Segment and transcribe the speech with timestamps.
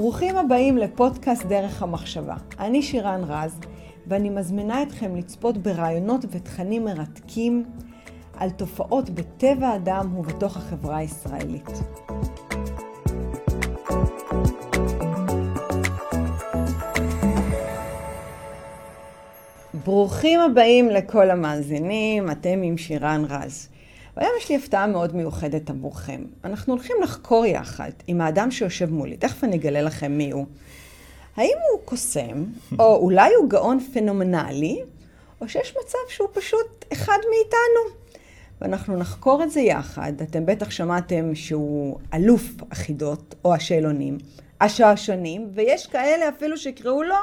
[0.00, 2.34] ברוכים הבאים לפודקאסט דרך המחשבה.
[2.58, 3.60] אני שירן רז,
[4.06, 7.64] ואני מזמינה אתכם לצפות ברעיונות ותכנים מרתקים
[8.36, 11.68] על תופעות בטבע האדם ובתוך החברה הישראלית.
[19.84, 23.68] ברוכים הבאים לכל המאזינים, אתם עם שירן רז.
[24.18, 26.24] והיום יש לי הפתעה מאוד מיוחדת עבורכם.
[26.44, 30.46] אנחנו הולכים לחקור יחד עם האדם שיושב מולי, תכף אני אגלה לכם מי הוא.
[31.36, 32.44] האם הוא קוסם,
[32.78, 34.82] או אולי הוא גאון פנומנלי,
[35.40, 37.98] או שיש מצב שהוא פשוט אחד מאיתנו.
[38.60, 40.12] ואנחנו נחקור את זה יחד.
[40.22, 44.18] אתם בטח שמעתם שהוא אלוף החידות, או השאלונים,
[44.60, 47.16] השעשונים, ויש כאלה אפילו שיקראו לו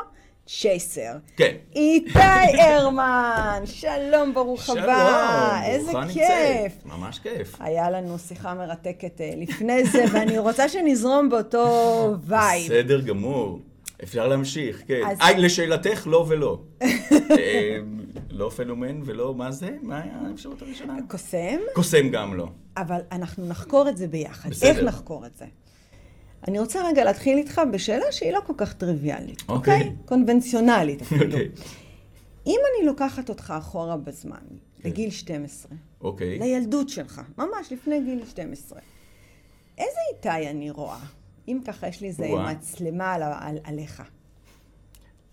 [0.47, 1.11] צ'ייסר.
[1.37, 1.55] כן.
[1.75, 2.19] איתי
[2.59, 5.61] הרמן, שלום, ברוך הבא.
[5.65, 6.73] איזה ברוכה כיף.
[6.85, 7.55] ממש כיף.
[7.59, 11.67] היה לנו שיחה מרתקת אה, לפני זה, ואני רוצה שנזרום באותו
[12.23, 12.65] vibe.
[12.65, 13.59] בסדר גמור.
[14.03, 15.01] אפשר להמשיך, כן.
[15.11, 16.59] אז- היי, לשאלתך, לא ולא.
[16.81, 17.77] אה,
[18.29, 19.69] לא פנומן ולא, מה זה?
[19.81, 20.97] מה היה האפשרות הראשונה?
[21.07, 22.47] קוסם, קוסם גם לא.
[22.77, 24.49] אבל אנחנו נחקור את זה ביחד.
[24.49, 24.69] בסדר.
[24.69, 25.45] איך נחקור את זה?
[26.47, 29.77] אני רוצה רגע להתחיל איתך בשאלה שהיא לא כל כך טריוויאלית, אוקיי.
[29.77, 29.95] אוקיי?
[30.05, 31.25] קונבנציונלית אפילו.
[31.25, 31.49] אוקיי.
[32.47, 34.37] אם אני לוקחת אותך אחורה בזמן,
[34.81, 34.89] כן.
[34.89, 36.39] לגיל 12, אוקיי.
[36.39, 38.79] לילדות שלך, ממש לפני גיל 12,
[39.77, 40.99] איזה איתי אני רואה?
[41.47, 42.51] אם ככה יש לי איזה וואו.
[42.51, 44.03] מצלמה על, על, עליך.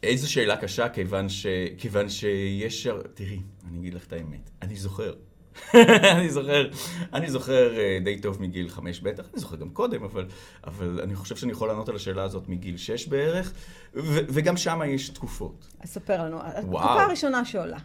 [0.02, 1.46] איזו שאלה קשה, כיוון, ש...
[1.78, 2.88] כיוון שיש...
[3.14, 4.50] תראי, אני אגיד לך את האמת.
[4.62, 5.14] אני זוכר.
[6.16, 6.70] אני זוכר,
[7.12, 10.26] אני זוכר אה, די טוב מגיל חמש בטח, אני זוכר גם קודם, אבל,
[10.64, 13.52] אבל אני חושב שאני יכול לענות על השאלה הזאת מגיל שש בערך,
[13.94, 15.68] ו- וגם שם יש תקופות.
[15.80, 17.00] אז ספר לנו, התקופה וואו.
[17.00, 17.78] הראשונה שעולה.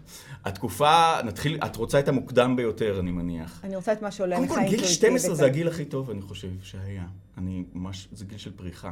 [0.45, 3.61] התקופה, נתחיל, את רוצה את המוקדם ביותר, אני מניח.
[3.63, 4.97] אני רוצה את מה שעולה קודם לך כל, גיל אינטואיטיבית.
[4.97, 7.05] 12 זה הגיל הכי טוב, אני חושב, שהיה.
[7.37, 8.91] אני ממש, זה גיל של פריחה.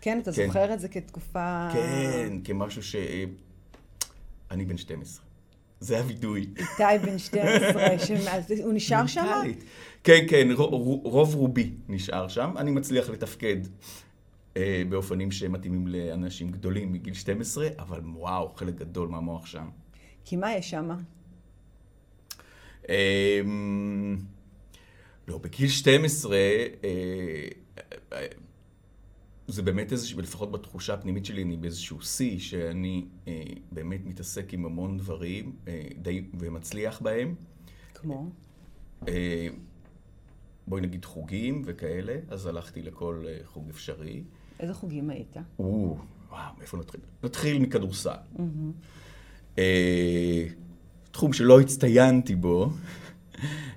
[0.00, 0.46] כן, אתה כן.
[0.46, 1.68] זוכר את זה כתקופה...
[1.72, 2.96] כן, כמשהו ש...
[4.50, 5.25] אני בן 12.
[5.80, 6.40] זה הווידוי.
[6.40, 9.42] איתי בן 12, שמאז- הוא נשאר שם?
[10.04, 10.48] כן, כן,
[11.04, 12.54] רוב רובי נשאר שם.
[12.56, 13.56] אני מצליח לתפקד
[14.56, 19.68] אה, באופנים שמתאימים לאנשים גדולים מגיל 12, אבל וואו, חלק גדול מהמוח שם.
[20.24, 20.90] כי מה יש שם?
[22.88, 24.16] אמ,
[25.28, 26.66] לא, בגיל 12, אה,
[28.12, 28.26] אה,
[29.48, 33.42] זה באמת איזשהו, לפחות בתחושה הפנימית שלי, אני באיזשהו שיא, שאני אה,
[33.72, 37.34] באמת מתעסק עם המון דברים, אה, די, ומצליח בהם.
[37.94, 38.30] כמו?
[39.08, 39.48] אה,
[40.66, 44.22] בואי נגיד חוגים וכאלה, אז הלכתי לכל אה, חוג אפשרי.
[44.60, 45.36] איזה חוגים היית?
[45.58, 45.96] או,
[46.30, 47.00] וואו, מאיפה נתחיל?
[47.24, 48.16] נתחיל מכדורסל.
[49.58, 50.44] אה,
[51.10, 52.70] תחום שלא הצטיינתי בו,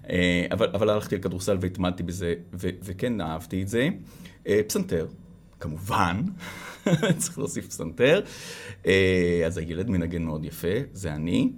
[0.09, 3.89] אה, אבל, אבל הלכתי לכדורסל והתמדתי בזה, ו, וכן אהבתי את זה.
[4.47, 5.07] אה, פסנתר,
[5.59, 6.21] כמובן,
[7.17, 8.21] צריך להוסיף פסנתר.
[8.85, 11.51] אה, אז הילד מנגן מאוד יפה, זה אני.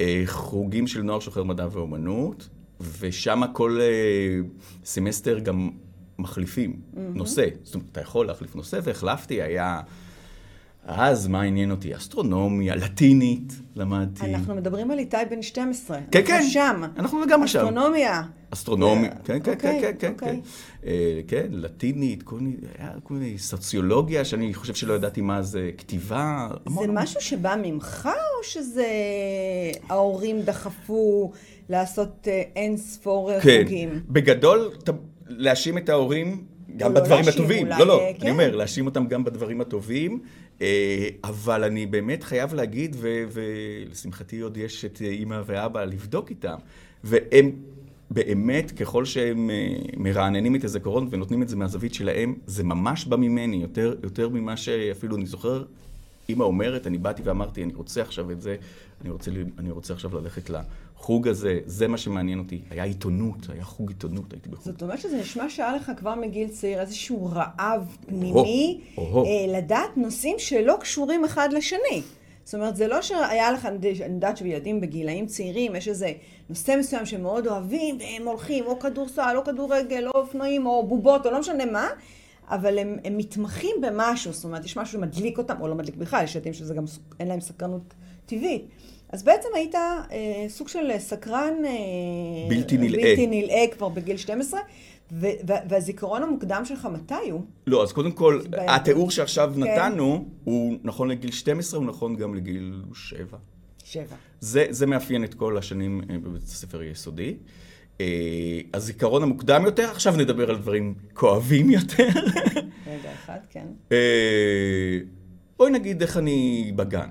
[0.00, 2.48] אה, חוגים של נוער שוחר מדע ואומנות,
[3.00, 4.40] ושם כל אה,
[4.84, 5.70] סמסטר גם
[6.18, 7.46] מחליפים נושא.
[7.62, 9.80] זאת אומרת, אתה יכול להחליף נושא, והחלפתי, היה...
[10.86, 11.96] אז מה עניין אותי?
[11.96, 14.34] אסטרונומיה, לטינית, למדתי.
[14.34, 15.98] אנחנו מדברים על איתי בן 12.
[16.10, 16.42] כן, אנחנו כן.
[16.42, 16.82] שם.
[16.98, 17.58] אנחנו לגמרי שם.
[17.58, 18.22] אסטרונומיה.
[18.50, 20.26] אסטרונומיה, אה, כן, כן, אוקיי, כן, כן, כן.
[20.26, 20.40] כן.
[20.86, 22.38] אה, כן, לטינית, כל
[23.10, 26.48] מיני, סוציולוגיה, שאני חושב שלא ידעתי מה זה, כתיבה.
[26.68, 28.88] זה משהו שבא ממך, או שזה
[29.88, 31.32] ההורים דחפו
[31.68, 34.00] לעשות אה, אין ספור אה, כן, חוגים?
[34.08, 34.70] בגדול,
[35.28, 36.44] להאשים את ההורים
[36.76, 37.66] גם לא בדברים הטובים.
[37.66, 38.30] אולי, לא, לא, אה, אני כן.
[38.30, 40.20] אומר, להאשים אותם גם בדברים הטובים,
[41.24, 46.56] אבל אני באמת חייב להגיד, ו- ולשמחתי עוד יש את אימא ואבא לבדוק איתם,
[47.04, 47.50] והם
[48.10, 53.16] באמת, ככל שהם אה, מרעננים את הזיכרון ונותנים את זה מהזווית שלהם, זה ממש בא
[53.16, 55.64] ממני, יותר, יותר ממה שאפילו אני זוכר.
[56.28, 58.56] אימא אומרת, אני באתי ואמרתי, אני רוצה עכשיו את זה,
[59.00, 62.60] אני רוצה, אני רוצה עכשיו ללכת לחוג הזה, זה מה שמעניין אותי.
[62.70, 64.64] היה עיתונות, היה חוג עיתונות, הייתי בחוג.
[64.64, 68.80] זאת אומרת שזה נשמע שהיה לך כבר מגיל צעיר איזשהו רעב פנימי.
[68.98, 69.04] אה,
[69.58, 72.02] לדעת נושאים שלא קשורים אחד לשני.
[72.44, 76.12] זאת אומרת, זה לא שהיה לך, אני יודעת שילדים בגילאים צעירים, יש איזה
[76.48, 81.26] נושא מסוים שהם מאוד אוהבים, והם הולכים, או כדורסל, או כדורגל, או אופנועים, או בובות,
[81.26, 81.88] או לא משנה מה,
[82.48, 86.24] אבל הם, הם מתמחים במשהו, זאת אומרת, יש משהו שמדליק אותם, או לא מדליק בכלל,
[86.24, 86.84] יש ילדים שזה גם,
[87.20, 87.94] אין להם סקרנות
[88.26, 88.64] טבעית.
[89.12, 91.52] אז בעצם היית אה, סוג של סקרן...
[91.64, 91.70] אה,
[92.48, 93.02] בלתי נלאה.
[93.02, 94.60] בלתי נלאה כבר בגיל 12,
[95.12, 97.40] ו- ו- והזיכרון המוקדם שלך, מתי הוא?
[97.66, 98.40] לא, אז קודם כל.
[98.52, 99.60] התיאור שעכשיו כן.
[99.60, 103.38] נתנו, הוא נכון לגיל 12, הוא נכון גם לגיל 7.
[103.84, 104.16] שבע.
[104.40, 107.36] זה, זה מאפיין את כל השנים אה, בבית הספר היסודי.
[108.00, 112.08] אה, הזיכרון המוקדם יותר, עכשיו נדבר על דברים כואבים יותר.
[112.86, 113.66] רגע אחד, כן.
[113.92, 114.98] אה,
[115.56, 117.08] בואי נגיד איך אני בגן.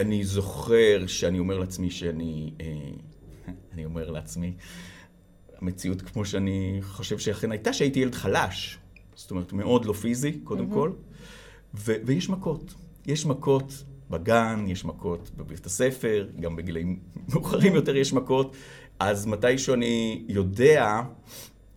[0.00, 2.52] אני זוכר שאני אומר לעצמי שאני...
[2.60, 2.66] אה,
[3.72, 4.54] אני אומר לעצמי,
[5.58, 8.78] המציאות כמו שאני חושב שאכן הייתה, שהייתי ילד חלש.
[9.14, 10.92] זאת אומרת, מאוד לא פיזי, קודם כל.
[11.74, 12.74] ו- ויש מכות.
[13.06, 16.98] יש מכות בגן, יש מכות בבית הספר, גם בגילאים
[17.28, 18.56] מאוחרים יותר יש מכות.
[19.02, 21.02] אז מתישהו אני יודע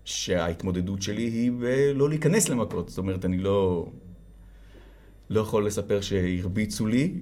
[0.03, 2.89] שההתמודדות שלי היא בלא להיכנס למכות.
[2.89, 3.87] זאת אומרת, אני לא,
[5.29, 7.13] לא יכול לספר שהרביצו לי,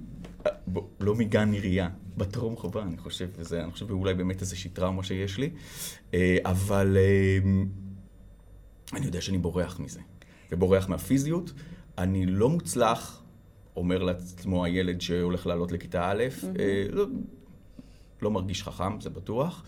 [1.00, 5.38] לא מגן עירייה, בטרום חובה, אני חושב, וזה, אני חושב, אולי באמת איזושהי טראומה שיש
[5.38, 5.50] לי,
[6.14, 7.38] אה, אבל אה,
[8.92, 10.00] אני יודע שאני בורח מזה,
[10.52, 11.52] ובורח מהפיזיות.
[11.98, 13.22] אני לא מוצלח,
[13.76, 16.58] אומר לעצמו הילד שהולך לעלות לכיתה א', mm-hmm.
[16.90, 17.06] לא,
[18.22, 19.64] לא מרגיש חכם, זה בטוח.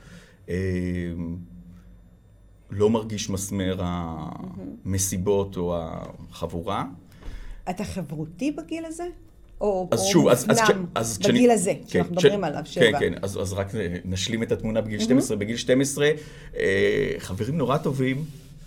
[2.70, 5.76] לא מרגיש מסמר המסיבות או
[6.30, 6.84] החבורה.
[7.70, 9.04] אתה חברותי בגיל הזה?
[9.60, 10.58] או, אז או שוב, אז, אז,
[10.94, 12.84] אז בגיל כשאני, הזה, כן, שאנחנו מדברים עליו, שבע.
[12.84, 13.66] כן, כן, אז, אז רק
[14.04, 15.36] נשלים את התמונה בגיל 12.
[15.36, 16.10] בגיל 12,
[16.56, 18.24] אה, חברים נורא טובים,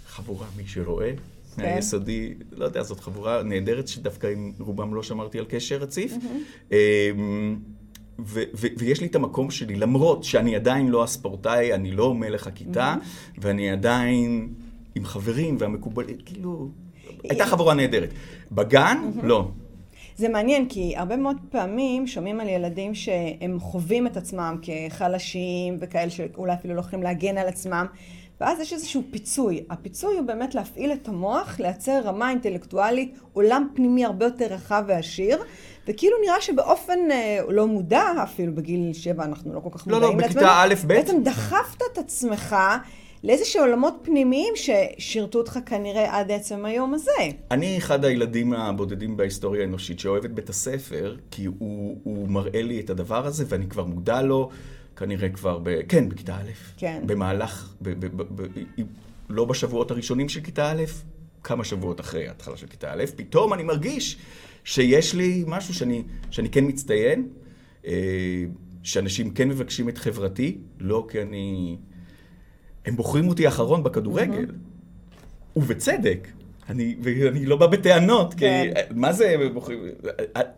[0.07, 1.11] חבורה, מי שרואה,
[1.55, 1.61] כן.
[1.61, 6.13] מהיסודי, לא יודע, זאת חבורה נהדרת, שדווקא עם רובם לא שמרתי על קשר רציף.
[6.71, 7.11] אה,
[8.25, 12.47] ו- ו- ויש לי את המקום שלי, למרות שאני עדיין לא הספורטאי, אני לא מלך
[12.47, 12.95] הכיתה,
[13.37, 14.53] ואני עדיין
[14.95, 16.69] עם חברים והמקובלים, כאילו,
[17.23, 18.09] הייתה חבורה נהדרת.
[18.51, 19.47] בגן, לא.
[20.15, 26.09] זה מעניין, כי הרבה מאוד פעמים שומעים על ילדים שהם חווים את עצמם כחלשים וכאלה
[26.09, 27.85] שאולי אפילו לא יכולים להגן על עצמם,
[28.41, 29.63] ואז יש איזשהו פיצוי.
[29.69, 35.37] הפיצוי הוא באמת להפעיל את המוח, לייצר רמה אינטלקטואלית, עולם פנימי הרבה יותר רחב ועשיר,
[35.87, 40.11] וכאילו נראה שבאופן אה, לא מודע, אפילו בגיל שבע אנחנו לא כל כך לא, לא,
[40.11, 40.87] מודעים בכיתה א', ב'.
[40.87, 42.55] בעצם דחפת את עצמך
[43.23, 47.11] לאיזשהו עולמות פנימיים ששירתו אותך כנראה עד עצם היום הזה.
[47.51, 52.79] אני אחד הילדים הבודדים בהיסטוריה האנושית שאוהב את בית הספר, כי הוא, הוא מראה לי
[52.79, 54.49] את הדבר הזה, ואני כבר מודע לו,
[54.99, 57.03] כנראה כבר, ב, כן, בכיתה א', כן.
[57.05, 58.47] במהלך, ב, ב, ב, ב,
[59.29, 60.83] לא בשבועות הראשונים של כיתה א',
[61.43, 64.17] כמה שבועות אחרי ההתחלה של כיתה א', פתאום אני מרגיש
[64.63, 67.27] שיש לי משהו שאני, שאני כן מצטיין,
[67.87, 68.43] אה,
[68.83, 71.77] שאנשים כן מבקשים את חברתי, לא כי אני...
[72.85, 74.45] הם בוחרים אותי אחרון בכדורגל,
[75.55, 76.27] ובצדק.
[76.69, 78.71] אני, ואני לא בא בטענות, כי כן.
[78.95, 79.35] מה זה?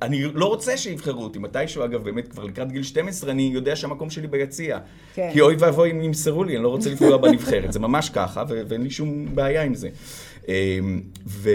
[0.02, 1.40] אני לא רוצה שיבחרו אותי.
[1.40, 4.80] מתישהו, אגב, באמת, כבר לקראת גיל 12, אני יודע שהמקום שלי ביציע.
[5.14, 5.30] כן.
[5.34, 7.74] כי אוי ואבוי אם ימסרו לי, אני לא רוצה לפגוע בנבחרת.
[7.74, 9.90] זה ממש ככה, ואין לי שום בעיה עם זה.
[10.48, 11.50] אמ, ו...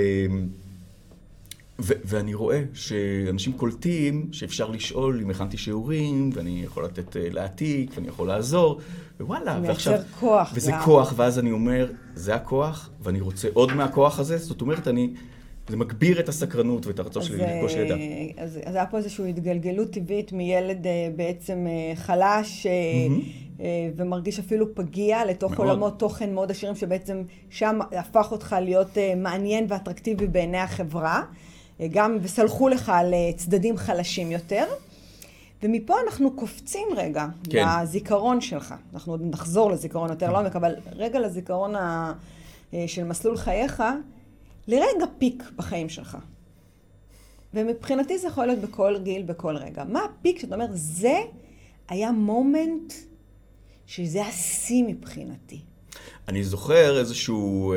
[1.80, 7.90] ו- ואני רואה שאנשים קולטים שאפשר לשאול אם הכנתי שיעורים, ואני יכול לתת אה, להעתיק,
[7.94, 8.80] ואני יכול לעזור,
[9.20, 9.98] ווואלה, מייצר ועכשיו...
[10.20, 10.80] כוח וזה גם.
[10.84, 15.10] כוח, ואז אני אומר, זה הכוח, ואני רוצה עוד מהכוח הזה, זאת אומרת, אני...
[15.68, 17.94] זה מגביר את הסקרנות ואת הרצון שלי לרכוש אה, ידע.
[18.38, 25.24] אז, אז היה פה איזושהי התגלגלות טבעית מילד אה, בעצם חלש אה, ומרגיש אפילו פגיע
[25.24, 25.68] לתוך מאוד.
[25.68, 31.22] עולמות תוכן מאוד עשירים שבעצם שם הפך אותך להיות מעניין ואטרקטיבי בעיני החברה.
[31.80, 34.64] אה, גם וסלחו לך על אה, צדדים חלשים יותר.
[35.62, 37.66] ומפה אנחנו קופצים רגע כן.
[37.82, 38.74] לזיכרון שלך.
[38.94, 42.12] אנחנו עוד נחזור לזיכרון יותר לעומק, אבל רגע לזיכרון ה...
[42.74, 43.82] אה, של מסלול חייך,
[44.68, 46.18] לרגע פיק בחיים שלך.
[47.54, 49.84] ומבחינתי זה יכול להיות בכל גיל, בכל רגע.
[49.84, 51.18] מה הפיק שאתה אומר, זה
[51.88, 52.92] היה מומנט
[53.86, 55.60] שזה השיא מבחינתי.
[56.28, 57.74] אני זוכר איזשהו...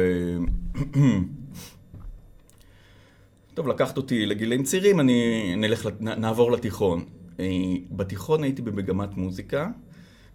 [3.60, 7.06] טוב, לקחת אותי לגילאים צעירים, אני נלך, נעבור לתיכון.
[7.40, 7.46] אה,
[7.92, 9.70] בתיכון הייתי במגמת מוזיקה,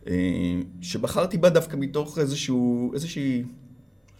[0.06, 0.14] אה,
[0.80, 3.46] שבחרתי בה דווקא מתוך איזשהו, איזושהי, אני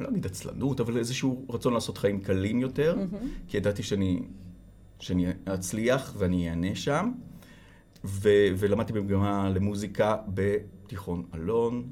[0.00, 2.96] לא אגיד עצלנות, אבל איזשהו רצון לעשות חיים קלים יותר,
[3.48, 4.22] כי ידעתי שאני,
[5.00, 7.12] שאני אצליח ואני אענה שם.
[8.04, 11.90] ו- ולמדתי במגמה למוזיקה בתיכון אלון,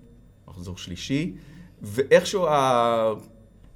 [0.48, 1.34] מחזור שלישי,
[1.82, 2.46] ואיכשהו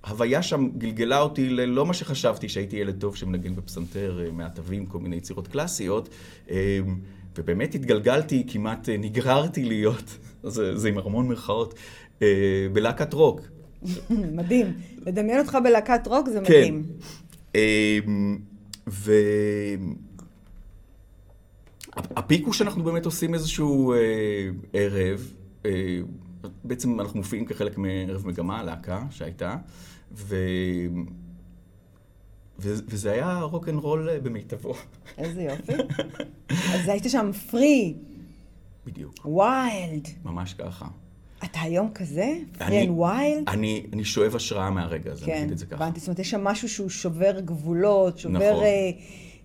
[0.06, 4.98] ההוויה שם גלגלה אותי ללא מה שחשבתי, שהייתי ילד טוב שמנגן בפסנתר אה, מעטבים, כל
[4.98, 6.08] מיני יצירות קלאסיות,
[6.50, 6.78] אה,
[7.38, 11.74] ובאמת התגלגלתי, כמעט אה, נגררתי להיות, זה, זה עם המון מירכאות,
[12.72, 13.40] בלהקת רוק.
[14.10, 14.72] מדהים.
[15.06, 16.52] לדמיין אותך בלהקת רוק זה כן.
[16.52, 16.84] מדהים.
[18.88, 19.12] ו...
[21.96, 23.98] הפיק הוא שאנחנו באמת עושים איזשהו אה,
[24.72, 25.32] ערב,
[25.66, 26.00] אה,
[26.64, 29.56] בעצם אנחנו מופיעים כחלק מערב מגמה, להקה שהייתה,
[30.16, 30.36] ו...
[32.58, 32.74] ו...
[32.88, 34.74] וזה היה רוק אנד רול במיטבו.
[35.18, 35.72] איזה יופי.
[36.48, 37.94] אז היית שם free,
[38.86, 40.08] בדיוק, wild.
[40.24, 40.86] ממש ככה.
[41.44, 42.22] אתה היום כזה?
[42.24, 43.48] אני- free and wild?
[43.48, 45.84] אני, אני שואב השראה מהרגע הזה, אני כן, אגיד את זה ככה.
[45.84, 46.00] הבנתי.
[46.00, 48.64] זאת אומרת, יש שם משהו שהוא שובר גבולות, שובר נכון.
[48.64, 48.90] אה,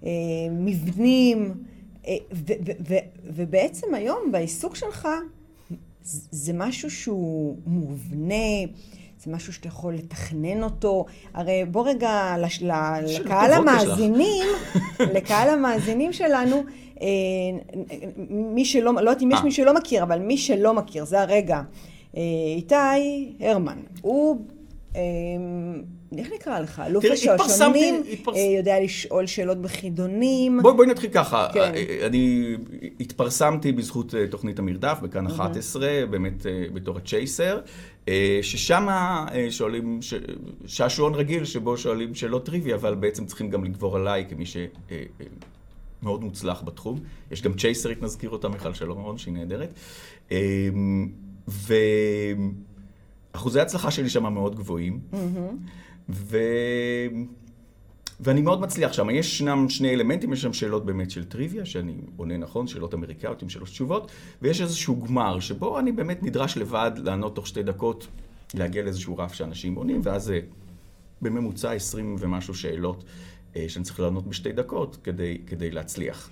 [0.04, 0.10] אה,
[0.52, 1.54] מבנים,
[2.08, 5.08] אה, ו- ו- ו- ובעצם היום בעיסוק שלך,
[6.32, 8.36] זה משהו שהוא מובנה,
[9.24, 11.06] זה משהו שאתה יכול לתכנן אותו.
[11.34, 13.52] הרי בוא רגע, לש- לקהל.
[13.54, 14.46] המאזינים,
[15.16, 16.64] לקהל המאזינים שלנו,
[17.02, 17.08] אה,
[18.30, 19.44] מי שלא, לא יודעת אם יש אה.
[19.44, 21.62] מי שלא מכיר, אבל מי שלא מכיר, זה הרגע.
[22.18, 22.22] אה,
[22.56, 22.76] איתי
[23.40, 24.38] הרמן, הוא,
[26.18, 26.82] איך נקרא לך?
[26.86, 30.60] אלוף השעשונים, התפרס- אה, יודע לשאול שאלות בחידונים.
[30.62, 31.48] בואי, בואי נתחיל ככה.
[31.54, 31.72] כן.
[32.06, 32.56] אני
[33.00, 37.60] התפרסמתי בזכות אה, תוכנית המרדף בכאן 11, באמת אה, בתור הצ'ייסר,
[38.08, 40.14] אה, ששם אה, שואלים, ש-
[40.66, 46.64] שעשועון רגיל שבו שואלים שאלות טריוויה, אבל בעצם צריכים גם לגבור עליי כמי שמאוד מוצלח
[46.66, 47.00] בתחום.
[47.32, 49.70] יש גם צ'ייסרית, נזכיר אותה, מיכל שלום, שהיא נהדרת.
[50.32, 50.38] אה,
[53.34, 55.00] ואחוזי ההצלחה שלי שם מאוד גבוהים.
[56.14, 56.38] ו...
[58.22, 59.10] ואני מאוד מצליח שם.
[59.10, 63.42] יש שנם שני אלמנטים, יש שם שאלות באמת של טריוויה, שאני עונה נכון, שאלות אמריקאיות
[63.42, 68.08] עם שלוש תשובות, ויש איזשהו גמר, שבו אני באמת נדרש לבד לענות תוך שתי דקות,
[68.54, 70.40] להגיע לאיזשהו רף שאנשים עונים, ואז זה
[71.22, 73.04] בממוצע 20 ומשהו שאלות
[73.56, 76.30] אה, שאני צריך לענות בשתי דקות כדי, כדי להצליח.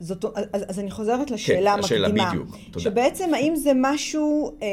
[0.00, 2.30] זאת, אז, אז אני חוזרת לשאלה כן, לשאלה, המקדימה.
[2.30, 2.80] בדיוק, תודה.
[2.84, 4.66] שבעצם האם זה משהו אה,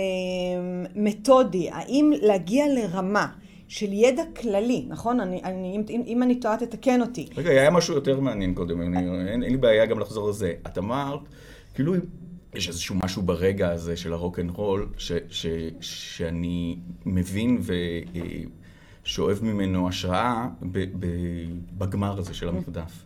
[0.95, 3.27] מתודי, האם להגיע לרמה
[3.67, 5.19] של ידע כללי, נכון?
[5.19, 7.29] אני, אני, אם, אם, אני טועה תתקן אותי.
[7.37, 10.53] רגע, היה משהו יותר מעניין קודם, אני, אין, אין לי בעיה גם לחזור לזה.
[10.67, 11.19] את אמרת,
[11.73, 11.93] כאילו,
[12.53, 15.45] יש איזשהו משהו ברגע הזה של הרוק אנד רול, ש, ש,
[15.81, 17.61] שאני מבין
[19.03, 21.07] ושואב ממנו השראה ב, ב,
[21.77, 23.05] בגמר הזה של המרדף.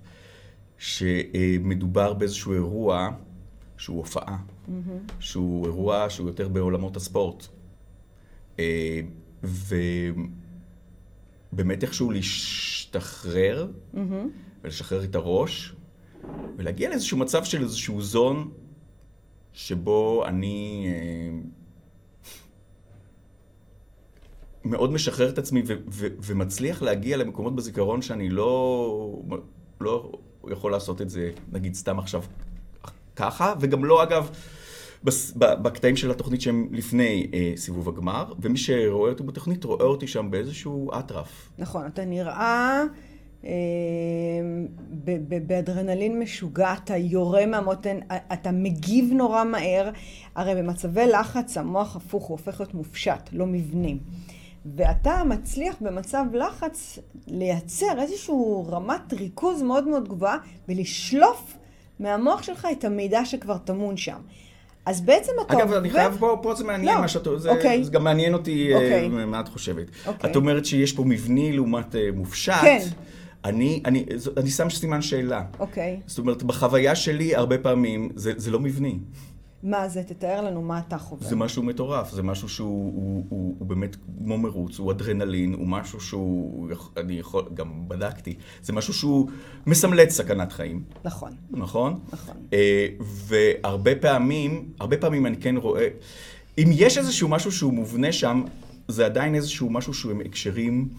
[0.78, 3.10] שמדובר באיזשהו אירוע
[3.78, 4.38] שהוא הופעה,
[5.20, 7.48] שהוא אירוע שהוא יותר בעולמות הספורט.
[8.60, 9.02] אה,
[11.54, 13.68] ובאמת איכשהו להשתחרר
[14.64, 15.76] ולשחרר את הראש
[16.58, 18.52] ולהגיע לאיזשהו מצב של איזשהו זון
[19.54, 21.40] שבו אני אה,
[24.66, 29.22] מאוד משחרר את עצמי ו- ו- ומצליח להגיע למקומות בזיכרון שאני לא,
[29.82, 30.12] לא
[30.50, 32.24] יכול לעשות את זה, נגיד סתם עכשיו
[33.16, 34.30] ככה, וגם לא אגב
[35.04, 40.08] בס- בקטעים של התוכנית שהם לפני אה, סיבוב הגמר, ומי שרואה אותי בתוכנית רואה אותי
[40.08, 41.50] שם באיזשהו אטרף.
[41.60, 42.84] נכון, אתה נראה
[43.46, 43.50] אה,
[45.48, 48.00] באדרנלין משוגע, אתה יורה מהמותן,
[48.34, 49.90] אתה מגיב נורא מהר.
[50.36, 53.98] הרי במצבי לחץ המוח הפוך, הוא הופך להיות מופשט, לא מבנים.
[54.76, 58.36] ואתה מצליח במצב לחץ לייצר איזושהי
[58.70, 60.38] רמת ריכוז מאוד מאוד גבוהה
[60.70, 61.58] ולשלוף
[62.00, 64.20] מהמוח שלך את המידע שכבר טמון שם.
[64.86, 65.78] אז בעצם אתה אגב, עובר...
[65.78, 67.28] אני חייב, פה, פה זה מעניין לא, מה שאת...
[67.38, 67.84] זה, אוקיי.
[67.84, 69.10] זה גם מעניין אותי אוקיי.
[69.20, 69.86] אה, מה את חושבת.
[70.08, 70.32] אוקיי.
[70.32, 72.54] את אומרת שיש פה מבני לעומת אה, מופשט.
[72.62, 72.80] כן.
[73.46, 74.06] אני, אני,
[74.38, 75.42] אני שם סימן שאלה.
[75.60, 76.00] אוקיי.
[76.06, 78.98] זאת אומרת, בחוויה שלי, הרבה פעמים, זה, זה לא מבני.
[79.64, 80.04] מה זה?
[80.04, 81.28] תתאר לנו מה אתה חווה.
[81.28, 85.68] זה משהו מטורף, זה משהו שהוא הוא, הוא, הוא באמת כמו מרוץ, הוא אדרנלין, הוא
[85.68, 89.30] משהו שהוא, אני יכול, גם בדקתי, זה משהו שהוא
[89.68, 92.00] מסמלץ סכנת חיים, נכון, נכון?
[92.14, 92.36] נכון.
[92.54, 95.88] אה, והרבה פעמים, הרבה פעמים אני כן רואה,
[96.58, 98.44] אם יש איזשהו משהו שהוא מובנה שם,
[98.88, 100.90] זה עדיין איזשהו משהו שהוא עם הקשרים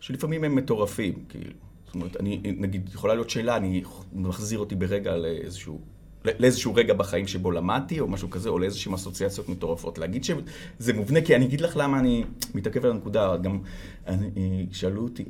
[0.00, 1.54] שלפעמים הם מטורפים, כאילו.
[1.86, 5.80] זאת אומרת, אני, נגיד, יכולה להיות שאלה, אני מחזיר אותי ברגע לאיזשהו,
[6.24, 9.98] לאיזשהו רגע בחיים שבו למדתי, או משהו כזה, או לאיזשהם אסוציאציות מטורפות.
[9.98, 12.24] להגיד שזה מובנה, כי אני אגיד לך למה אני
[12.54, 13.36] מתעכב על הנקודה.
[13.36, 13.58] גם
[14.06, 15.24] אני, שאלו אותי,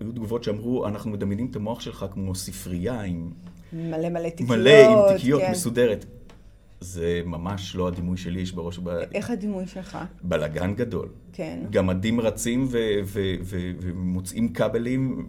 [0.00, 3.30] היו תגובות שאמרו, אנחנו מדמיינים את המוח שלך כמו ספרייה עם
[3.72, 4.50] מלא מלא תיקיות.
[4.50, 5.50] מלא עם תיקיות כן.
[5.50, 6.04] מסודרת.
[6.80, 8.88] זה ממש לא הדימוי שלי, יש בראש ב...
[8.88, 9.98] איך הדימוי שלך?
[10.22, 11.08] בלגן גדול.
[11.32, 11.58] כן.
[11.70, 15.26] גמדים רצים ו- ו- ו- ומוצאים כבלים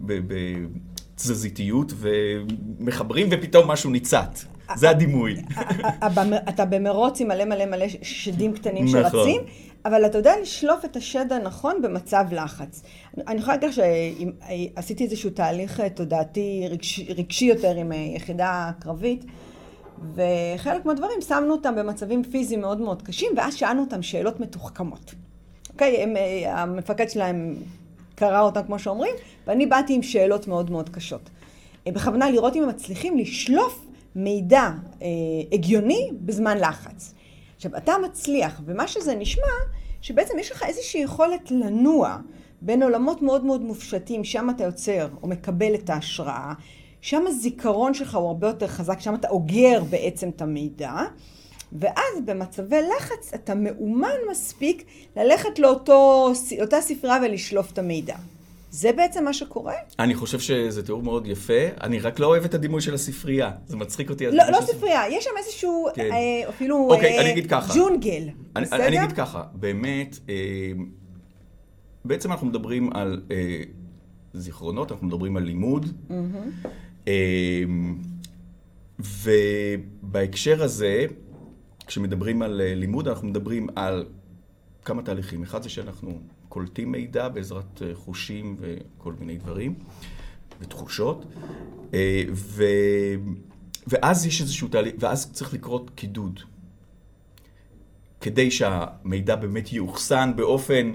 [1.16, 4.38] בתזזיתיות ומחברים ופתאום משהו ניצת.
[4.76, 5.36] זה הדימוי.
[6.48, 9.02] אתה- במרוץ עם מלא מלא מלא שדים קטנים נכון.
[9.10, 9.40] שרצים,
[9.84, 12.82] אבל אתה יודע לשלוף את השד הנכון במצב לחץ.
[13.28, 13.74] אני יכולה להגיד לך
[14.76, 19.24] שעשיתי איזשהו תהליך אה, תודעתי רגשי, רגשי יותר עם אה, יחידה קרבית,
[20.14, 25.14] וחלק מהדברים שמנו אותם במצבים פיזיים מאוד מאוד קשים, ואז שאלנו אותם שאלות מתוחכמות.
[25.72, 27.54] אוקיי, הם, אה, המפקד שלהם
[28.14, 29.14] קרא אותם כמו שאומרים,
[29.46, 31.30] ואני באתי עם שאלות מאוד מאוד קשות.
[31.88, 34.70] בכוונה לראות אם הם מצליחים לשלוף מידע
[35.02, 35.06] אה,
[35.52, 37.14] הגיוני בזמן לחץ.
[37.56, 39.52] עכשיו, אתה מצליח, ומה שזה נשמע,
[40.00, 42.16] שבעצם יש לך איזושהי יכולת לנוע
[42.60, 46.52] בין עולמות מאוד מאוד מופשטים, שם אתה יוצר או מקבל את ההשראה,
[47.00, 50.92] שם הזיכרון שלך הוא הרבה יותר חזק, שם אתה אוגר בעצם את המידע,
[51.72, 54.84] ואז במצבי לחץ אתה מאומן מספיק
[55.16, 58.16] ללכת לאותה ספרה ולשלוף את המידע.
[58.70, 59.74] זה בעצם מה שקורה?
[59.98, 63.76] אני חושב שזה תיאור מאוד יפה, אני רק לא אוהב את הדימוי של הספרייה, זה
[63.76, 64.26] מצחיק אותי.
[64.26, 66.10] לא, לא ספרייה, יש שם איזשהו, כן.
[66.12, 67.74] אה, אפילו אוקיי, אה, אני אגיד ככה.
[67.74, 68.86] ג'ונגל, אני, בסדר?
[68.86, 70.34] אני אגיד ככה, באמת, אה,
[72.04, 73.62] בעצם אנחנו מדברים על אה,
[74.34, 76.68] זיכרונות, אנחנו מדברים על לימוד, mm-hmm.
[77.08, 77.64] אה,
[80.02, 81.06] ובהקשר הזה,
[81.86, 84.04] כשמדברים על אה, לימוד, אנחנו מדברים על
[84.84, 85.42] כמה תהליכים.
[85.42, 89.74] אחד זה שאנחנו קולטים מידע בעזרת אה, חושים וכל מיני דברים,
[90.60, 91.24] ותחושות,
[91.94, 92.64] אה, ו...
[93.86, 96.40] ואז יש איזשהו תהליך, ואז צריך לקרות קידוד.
[98.20, 100.94] כדי שהמידע באמת יאוחסן באופן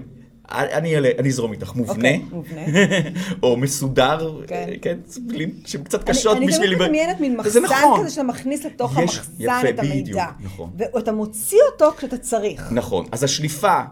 [0.50, 2.60] אני אני אזרום איתך, מובנה, okay, מובנה.
[3.42, 6.66] או מסודר, כן, כן מילים שהן קצת קשות אני, בשביל...
[6.66, 8.00] אני תמיד מדמיינת מין מחסן נכון.
[8.00, 9.94] כזה שאתה מכניס לתוך יש, המחסן יפה, את המידע.
[10.02, 10.70] בדיוק, נכון.
[10.76, 12.72] ואתה מוציא אותו כשאתה צריך.
[12.72, 13.84] נכון, אז השליפה אה,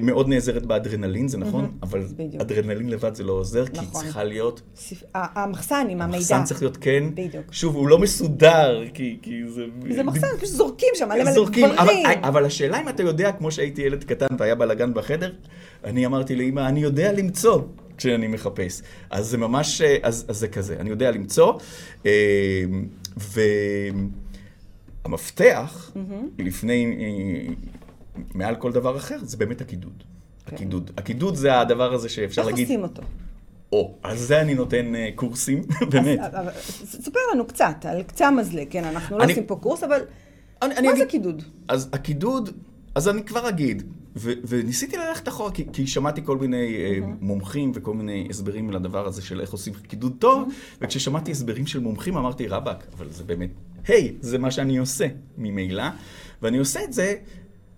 [0.00, 2.42] מאוד נעזרת באדרנלין, זה נכון, mm-hmm, אבל בדיוק.
[2.42, 3.74] אדרנלין לבד זה לא עוזר, נכון.
[3.74, 4.62] כי היא צריכה להיות...
[5.14, 6.16] המחסן עם המידע.
[6.16, 7.04] המחסן צריך להיות כן.
[7.14, 7.44] בדיוק.
[7.50, 9.64] שוב, הוא לא מסודר, כי, כי זה...
[9.90, 11.64] זה מחסן, פשוט זורקים שם, מלא מלא דברים.
[11.78, 15.32] אבל, אבל השאלה אם אתה יודע, כמו שהייתי ילד קטן והיה בלאגן בחדר,
[15.84, 17.62] אני אמרתי לאמא, אני יודע למצוא.
[17.96, 18.82] כשאני מחפש.
[19.10, 21.52] אז זה ממש, אז, אז זה כזה, אני יודע למצוא,
[22.06, 22.64] אה,
[25.04, 25.98] והמפתח, mm-hmm.
[26.38, 26.96] לפני
[28.34, 30.02] מעל כל דבר אחר, זה באמת הקידוד.
[30.46, 30.56] כן.
[30.56, 30.90] הקידוד.
[30.96, 32.58] הקידוד זה הדבר הזה שאפשר להגיד...
[32.58, 33.02] איך עושים אותו?
[33.72, 35.62] או, על זה אני נותן uh, קורסים,
[35.92, 36.18] באמת.
[36.32, 36.46] אז,
[36.84, 40.00] ספר לנו קצת, על קצה המזלג, כן, אנחנו לא אני, עושים פה קורס, אבל
[40.62, 41.42] אני, מה אני זה קידוד?
[41.68, 42.50] אז הקידוד,
[42.94, 43.82] אז אני כבר אגיד,
[44.16, 47.02] ו, וניסיתי ללכת אחורה, כי, כי שמעתי כל מיני mm-hmm.
[47.02, 50.84] uh, מומחים וכל מיני הסברים לדבר הזה של איך עושים קידוד טוב, mm-hmm.
[50.84, 53.50] וכששמעתי הסברים של מומחים אמרתי, רבאק, אבל זה באמת,
[53.88, 55.06] היי, hey, זה מה שאני עושה
[55.38, 55.84] ממילא,
[56.42, 57.14] ואני עושה את זה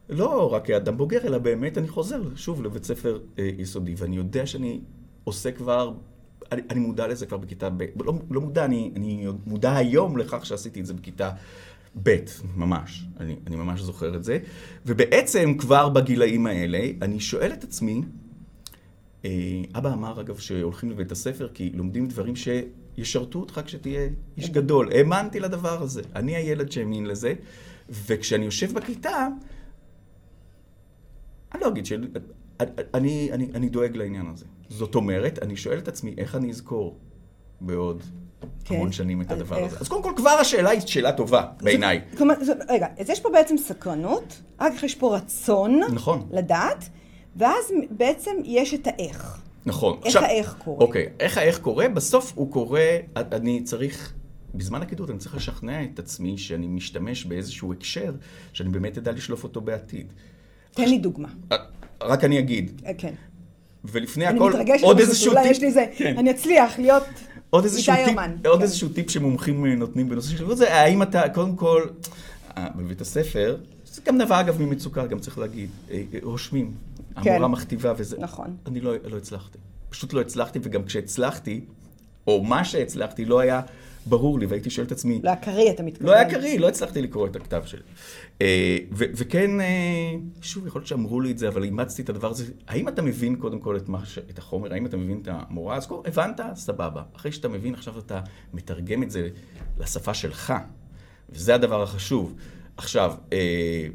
[0.09, 4.47] לא רק כאדם בוגר, אלא באמת אני חוזר שוב לבית ספר אה, יסודי, ואני יודע
[4.47, 4.81] שאני
[5.25, 5.93] עושה כבר,
[6.53, 10.47] אני, אני מודע לזה כבר בכיתה ב', לא, לא מודע, אני, אני מודע היום לכך
[10.47, 11.31] שעשיתי את זה בכיתה
[12.03, 12.17] ב',
[12.57, 14.39] ממש, אני, אני ממש זוכר את זה,
[14.87, 18.03] ובעצם כבר בגילאים האלה, אני שואל את עצמי,
[19.25, 19.31] אה,
[19.75, 24.93] אבא אמר אגב שהולכים לבית הספר כי לומדים דברים שישרתו אותך כשתהיה איש גדול.
[24.93, 26.03] האמנתי לדבר הזה.
[26.17, 27.35] אני הילד שהאמין לזה,
[27.89, 29.29] וכשאני יושב בכיתה,
[31.55, 31.93] אני לא אגיד ש...
[32.95, 34.45] אני, אני, אני דואג לעניין הזה.
[34.69, 36.99] זאת אומרת, אני שואל את עצמי, איך אני אזכור
[37.61, 38.03] בעוד
[38.65, 38.75] כן.
[38.75, 39.67] המון שנים את הדבר איך?
[39.67, 39.81] הזה?
[39.81, 42.01] אז קודם כל, כבר השאלה היא שאלה טובה, בעיניי.
[42.17, 42.35] כלומר,
[42.69, 46.29] רגע, אז יש פה בעצם סקרנות, אחר כך יש פה רצון נכון.
[46.31, 46.89] לדעת,
[47.37, 49.43] ואז בעצם יש את האיך.
[49.67, 49.97] נכון.
[49.97, 50.87] איך עכשיו, האיך קורה.
[50.87, 51.89] אוקיי, איך האיך קורה?
[51.89, 52.87] בסוף הוא קורה,
[53.17, 54.13] אני צריך...
[54.55, 58.15] בזמן הקידוד אני צריך לשכנע את עצמי שאני משתמש באיזשהו הקשר,
[58.53, 60.13] שאני באמת אדע לשלוף אותו בעתיד.
[60.75, 61.29] תן לי דוגמה.
[61.53, 61.57] אה,
[62.03, 62.83] רק אני אגיד.
[62.87, 63.15] אה, כן.
[63.85, 65.51] ולפני הכל, עוד איזשהו טיפ.
[65.51, 66.19] יש לי זה, כן.
[66.19, 67.05] אני אצליח להיות
[67.55, 68.37] איתי ירמן.
[68.47, 68.63] עוד כן.
[68.63, 71.87] איזשהו טיפ שמומחים אה, נותנים בנושא של זה, האם אתה, קודם כל,
[72.59, 75.71] בבית הספר, זה גם נבע אגב ממצוקה, גם צריך להגיד,
[76.23, 76.75] רושמים.
[77.23, 77.31] כן.
[77.31, 78.17] המורה מכתיבה וזה.
[78.19, 78.57] נכון.
[78.67, 79.59] אני לא, לא הצלחתי.
[79.91, 81.61] פשוט לא הצלחתי, וגם כשהצלחתי,
[82.27, 83.61] או מה שהצלחתי, לא היה
[84.07, 85.21] ברור לי, והייתי שואל את עצמי...
[85.23, 86.07] לא היה קריא, אתה מתכוון.
[86.07, 87.81] לא היה קריא, לא הצלחתי לקרוא את הכתב שלי.
[88.43, 90.13] אה, וכן, אה,
[90.43, 92.45] שוב, יכול להיות שאמרו לי את זה, אבל אימצתי את הדבר הזה.
[92.69, 94.73] האם אתה מבין קודם כל את, מה, את החומר?
[94.73, 95.77] האם אתה מבין את המורה?
[95.77, 96.41] אז קודם, הבנת?
[96.55, 97.03] סבבה.
[97.17, 98.21] אחרי שאתה מבין, עכשיו אתה
[98.55, 99.29] מתרגם את זה
[99.79, 100.55] לשפה שלך.
[101.31, 102.35] וזה הדבר החשוב.
[102.77, 103.87] עכשיו, אה,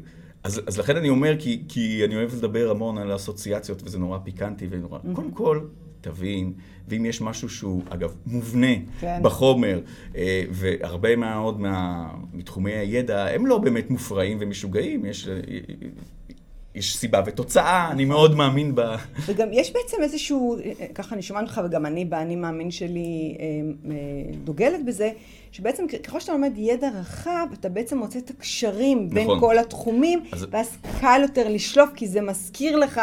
[0.42, 4.18] אז, אז לכן אני אומר, כי, כי אני אוהב לדבר המון על אסוציאציות, וזה נורא
[4.24, 4.98] פיקנטי ונורא...
[4.98, 5.14] Mm-hmm.
[5.14, 5.60] קודם כל,
[6.00, 6.52] תבין,
[6.88, 9.20] ואם יש משהו שהוא, אגב, מובנה כן.
[9.22, 9.80] בחומר,
[10.16, 15.28] אה, והרבה מאוד מה, מתחומי הידע, הם לא באמת מופרעים ומשוגעים, יש...
[15.28, 15.34] אה,
[16.74, 18.80] יש סיבה ותוצאה, אני מאוד מאמין ב...
[19.26, 20.56] וגם יש בעצם איזשהו,
[20.94, 23.94] ככה אני שומעת אותך, וגם אני באני מאמין שלי אה,
[24.44, 25.10] דוגלת בזה,
[25.52, 29.40] שבעצם ככל שאתה לומד ידע רחב, אתה בעצם מוצא את הקשרים בין נכון.
[29.40, 30.46] כל התחומים, אז...
[30.50, 33.00] ואז קל יותר לשלוף, כי זה מזכיר לך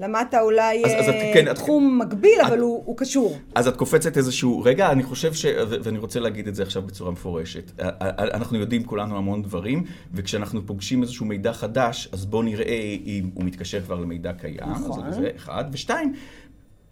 [0.00, 3.38] למדת אולי אז, אז את, כן, תחום את, מקביל, את, אבל הוא, הוא קשור.
[3.54, 5.46] אז את קופצת איזשהו רגע, אני חושב ש...
[5.68, 7.72] ואני רוצה להגיד את זה עכשיו בצורה מפורשת.
[7.80, 13.44] אנחנו יודעים כולנו המון דברים, וכשאנחנו פוגשים איזשהו מידע חדש, אז בואו נראה אם הוא
[13.44, 14.70] מתקשר כבר למידע קיים.
[14.70, 15.12] נכון.
[15.12, 15.64] זה אחד.
[15.72, 16.14] ושתיים,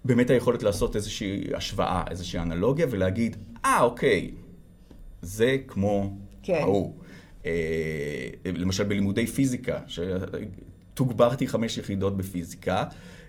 [0.04, 4.30] באמת היכולת לעשות איזושהי השוואה, איזושהי אנלוגיה, ולהגיד, אה, ah, אוקיי,
[5.22, 6.12] זה כמו
[6.42, 6.58] כן.
[6.60, 6.92] ההוא.
[7.46, 7.52] אה,
[8.44, 9.78] למשל בלימודי פיזיקה,
[10.94, 12.84] תוגברתי חמש יחידות בפיזיקה,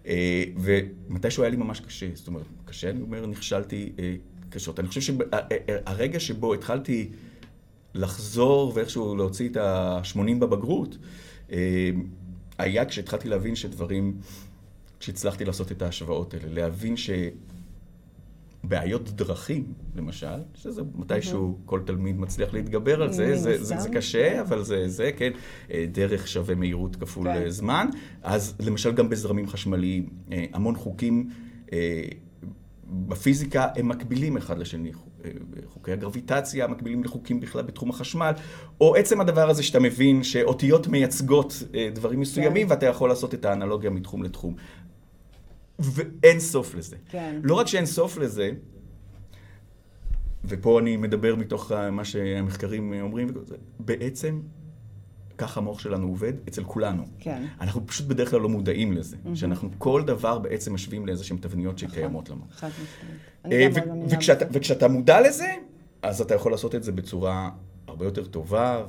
[0.08, 2.08] אה, ומתישהו היה לי ממש קשה.
[2.14, 4.16] זאת אומרת, קשה, אני אומר, נכשלתי אה,
[4.50, 4.80] קשות.
[4.80, 7.10] אני חושב שהרגע שבו התחלתי
[7.94, 10.98] לחזור ואיכשהו להוציא את ה-80 בבגרות,
[11.52, 11.90] אה,
[12.58, 14.18] היה כשהתחלתי להבין שדברים,
[15.00, 17.10] כשהצלחתי לעשות את ההשוואות האלה, להבין ש...
[18.64, 24.42] בעיות דרכים, למשל, שזה מתישהו כל תלמיד מצליח להתגבר על זה, זה, זה, זה קשה,
[24.42, 25.32] אבל זה, זה, כן,
[25.72, 27.50] אה, דרך שווה מהירות כפול כן.
[27.50, 27.88] זמן.
[28.24, 30.10] אז למשל גם בזרמים חשמליים,
[30.54, 31.30] המון חוקים
[32.90, 34.92] בפיזיקה הם מקבילים אחד לשני.
[35.74, 38.32] חוקי הגרביטציה מקבילים לחוקים בכלל בתחום החשמל,
[38.82, 42.72] או עצם הדבר הזה שאתה מבין שאותיות מייצגות אה, דברים מסוימים, כן.
[42.72, 44.56] ואתה יכול לעשות את האנלוגיה מתחום לתחום.
[45.80, 46.96] ואין סוף לזה.
[47.10, 47.40] כן.
[47.44, 48.52] לא רק שאין סוף לזה,
[50.46, 53.28] ופה אני מדבר מתוך מה שהמחקרים אומרים,
[53.80, 54.42] בעצם
[55.38, 57.04] ככה המוח שלנו עובד אצל כולנו.
[57.20, 57.46] כן.
[57.62, 59.36] אנחנו פשוט בדרך כלל לא מודעים לזה, mm-hmm.
[59.36, 62.42] שאנחנו כל דבר בעצם משווים לאיזה שהן תבניות שקיימות לנו.
[62.52, 63.76] חד משמעית.
[63.76, 65.54] אה, וכשאתה, וכשאתה מודע לזה,
[66.02, 67.50] אז אתה יכול לעשות את זה בצורה
[67.88, 68.84] הרבה יותר טובה,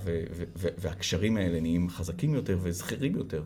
[0.56, 3.42] והקשרים האלה נהיים חזקים יותר וזכירים יותר.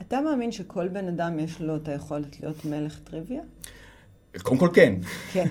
[0.00, 3.42] אתה מאמין שכל בן אדם יש לו את היכולת להיות מלך טריוויה?
[4.42, 4.94] קודם כל כן.
[5.32, 5.46] כן,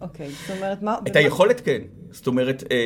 [0.00, 0.30] אוקיי.
[0.30, 0.98] זאת אומרת, מה...
[1.06, 1.78] את היכולת כן.
[2.10, 2.78] זאת אומרת, אה,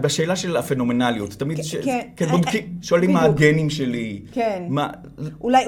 [0.00, 2.26] בשאלה של הפנומנליות, תמיד כן, כן.
[2.82, 4.20] שואלים מה הגנים שלי.
[4.32, 4.62] כן.
[5.40, 5.64] אולי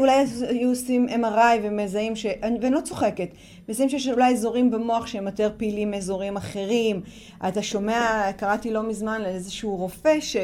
[0.48, 2.26] היו עושים MRI ומזהים ש...
[2.42, 3.28] ואני לא צוחקת.
[3.68, 7.00] מזהים שיש אולי אזורים במוח שהם יותר פעילים מאזורים אחרים.
[7.48, 10.36] אתה שומע, קראתי לא מזמן לאיזשהו רופא ש...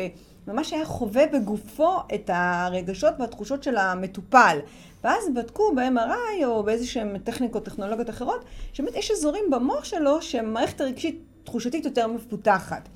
[0.49, 4.59] ממש היה חווה בגופו את הרגשות והתחושות של המטופל.
[5.05, 10.81] ואז בדקו ב-MRI או באיזה שהן טכניקות, טכנולוגיות אחרות, שבאמת יש אזורים במוח שלו שהמערכת
[10.81, 12.89] הרגשית תחושתית יותר מפותחת.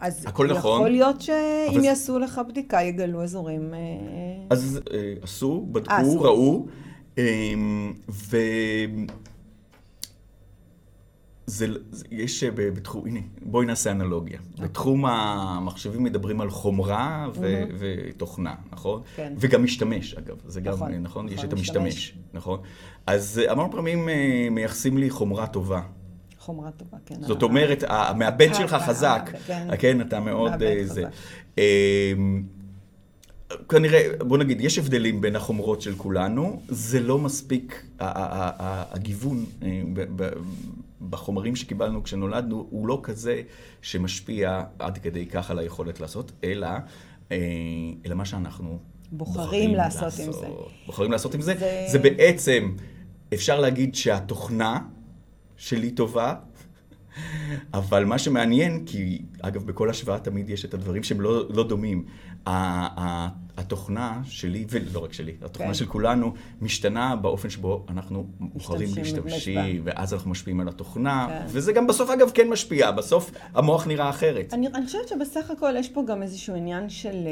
[0.00, 0.80] אז הכל יכול נכון.
[0.80, 1.84] יכול להיות שאם אבל...
[1.84, 3.74] יעשו לך בדיקה, יגלו אזורים...
[3.74, 3.78] אה,
[4.50, 6.22] אז אה, עשו, בדקו, 아, עשו.
[6.22, 6.66] ראו,
[7.18, 7.24] אה,
[8.10, 8.36] ו...
[11.46, 11.66] זה,
[12.10, 14.38] יש אה, בתחום, הנה, בואי נעשה אנלוגיה.
[14.38, 14.52] Okay.
[14.52, 14.64] אוקיי.
[14.64, 17.74] בתחום המחשבים מדברים על חומרה ו, mm-hmm.
[17.78, 19.02] ותוכנה, נכון?
[19.16, 19.32] כן.
[19.38, 20.36] וגם משתמש, אגב.
[20.46, 21.02] זה גם, נכון, נכון?
[21.02, 22.60] נכון יש את המשתמש, נכון?
[23.06, 25.82] אז אה, המון פעמים אה, מייחסים לי חומרה טובה.
[26.38, 27.22] חומרה טובה, כן.
[27.22, 29.68] זאת אומרת, המעבד שלך חזק, כן.
[29.78, 30.52] כן, אתה מאוד...
[30.84, 31.04] זה.
[31.58, 32.42] אמ,
[33.68, 39.44] כנראה, בוא נגיד, יש הבדלים בין החומרות של כולנו, זה לא מספיק, הגיוון
[41.10, 43.42] בחומרים שקיבלנו כשנולדנו, הוא לא כזה
[43.82, 46.68] שמשפיע עד כדי כך על היכולת לעשות, אלא,
[47.32, 47.36] אה,
[48.06, 48.78] אלא מה שאנחנו
[49.12, 50.46] בוחרים, בוחרים לעשות, לעשות עם זה.
[50.86, 51.54] בוחרים לעשות עם זה.
[51.58, 52.76] זה, זה בעצם,
[53.34, 54.78] אפשר להגיד שהתוכנה
[55.56, 56.34] שלי טובה,
[57.74, 62.04] אבל מה שמעניין, כי אגב, בכל השוואה תמיד יש את הדברים שהם לא, לא דומים.
[63.56, 65.74] התוכנה שלי, ולא רק שלי, התוכנה כן.
[65.74, 71.44] של כולנו, משתנה באופן שבו אנחנו בוחרים להשתמשים, ואז אנחנו משפיעים על התוכנה, כן.
[71.48, 74.54] וזה גם בסוף, אגב, כן משפיע, בסוף המוח נראה אחרת.
[74.54, 77.28] אני, אני חושבת שבסך הכל יש פה גם איזשהו עניין של...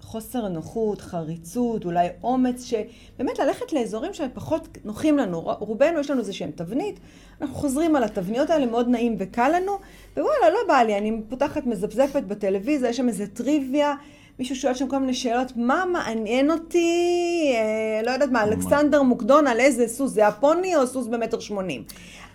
[0.00, 5.40] חוסר נוחות, חריצות, אולי אומץ, שבאמת ללכת לאזורים שפחות נוחים לנו.
[5.40, 7.00] רובנו יש לנו איזה שהם תבנית,
[7.40, 9.72] אנחנו חוזרים על התבניות האלה, מאוד נעים וקל לנו,
[10.16, 13.94] ווואלה, לא בא לי, אני פותחת, מזפזפת בטלוויזיה, יש שם איזה טריוויה.
[14.38, 19.46] מישהו שואל שם כל מיני שאלות, מה מעניין אותי, אה, לא יודעת מה, אלכסנדר מוקדון
[19.46, 21.84] על איזה סוס, זה הפוני או סוס במטר שמונים?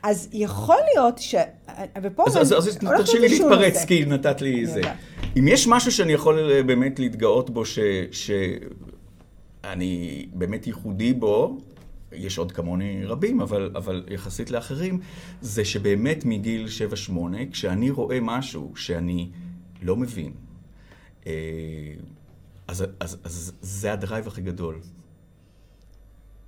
[0.04, 1.36] אז יכול להיות ש...
[2.02, 2.24] ופה...
[2.28, 4.82] אז, אז, אז תרשי לי להתפרץ, כי נתת לי זה.
[5.40, 7.64] אם יש משהו שאני יכול אה, באמת להתגאות בו,
[8.12, 11.58] שאני באמת ייחודי בו,
[12.12, 15.00] יש עוד כמוני רבים, אבל, אבל יחסית לאחרים,
[15.42, 16.68] זה שבאמת מגיל
[17.10, 17.14] 7-8,
[17.52, 19.30] כשאני רואה משהו שאני
[19.82, 20.34] לא מבין,
[21.28, 21.32] אה,
[22.68, 24.80] אז, אז, אז זה הדרייב הכי גדול.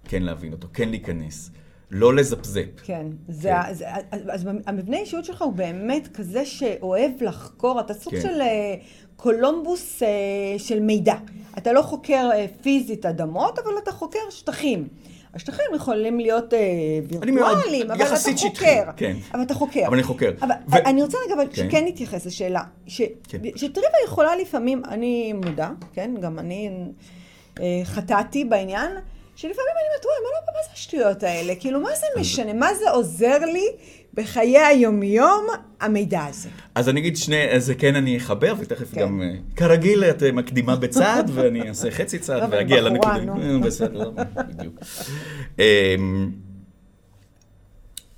[0.04, 1.52] כן להבין אותו, כן להיכנס.
[1.91, 2.65] לא לזפזפ.
[2.84, 3.73] כן, זה, כן.
[3.73, 3.86] זה,
[4.30, 8.21] אז המבנה אישיות שלך הוא באמת כזה שאוהב לחקור, אתה סוג כן.
[8.21, 8.76] של אה,
[9.15, 10.08] קולומבוס אה,
[10.58, 11.15] של מידע.
[11.58, 14.88] אתה לא חוקר אה, פיזית אדמות, אבל אתה חוקר שטחים.
[15.34, 16.54] השטחים יכולים להיות
[17.08, 18.91] וירטואליים, אבל אתה חוקר.
[18.97, 19.15] כן.
[19.34, 19.88] אבל אתה חוקר.
[19.88, 20.32] אבל אני חוקר.
[20.41, 20.76] אבל ו...
[20.76, 21.69] אני רוצה רגע כן.
[21.69, 23.02] שכן נתייחס לשאלה, ש...
[23.28, 23.38] כן.
[23.56, 26.69] שטריווה יכולה לפעמים, אני מודה, כן, גם אני
[27.84, 28.91] חטאתי בעניין,
[29.38, 31.56] שלפעמים אני אומרת, וואי, מה, לא, מה זה השטויות האלה?
[31.56, 32.54] כאילו, מה זה משנה?
[32.54, 33.67] מה זה עוזר לי
[34.13, 35.47] בחיי היומיום,
[35.82, 36.50] המידע הזה?
[36.76, 39.02] אז אני אגיד שני, אז כן אני אחבר, ותכף כן.
[39.02, 43.15] גם, אה, כרגיל, את אה, מקדימה בצד, ואני אעשה חצי צעד, ואגיע לנקודה.
[43.15, 44.12] אה, בסדר,
[44.47, 44.80] בדיוק.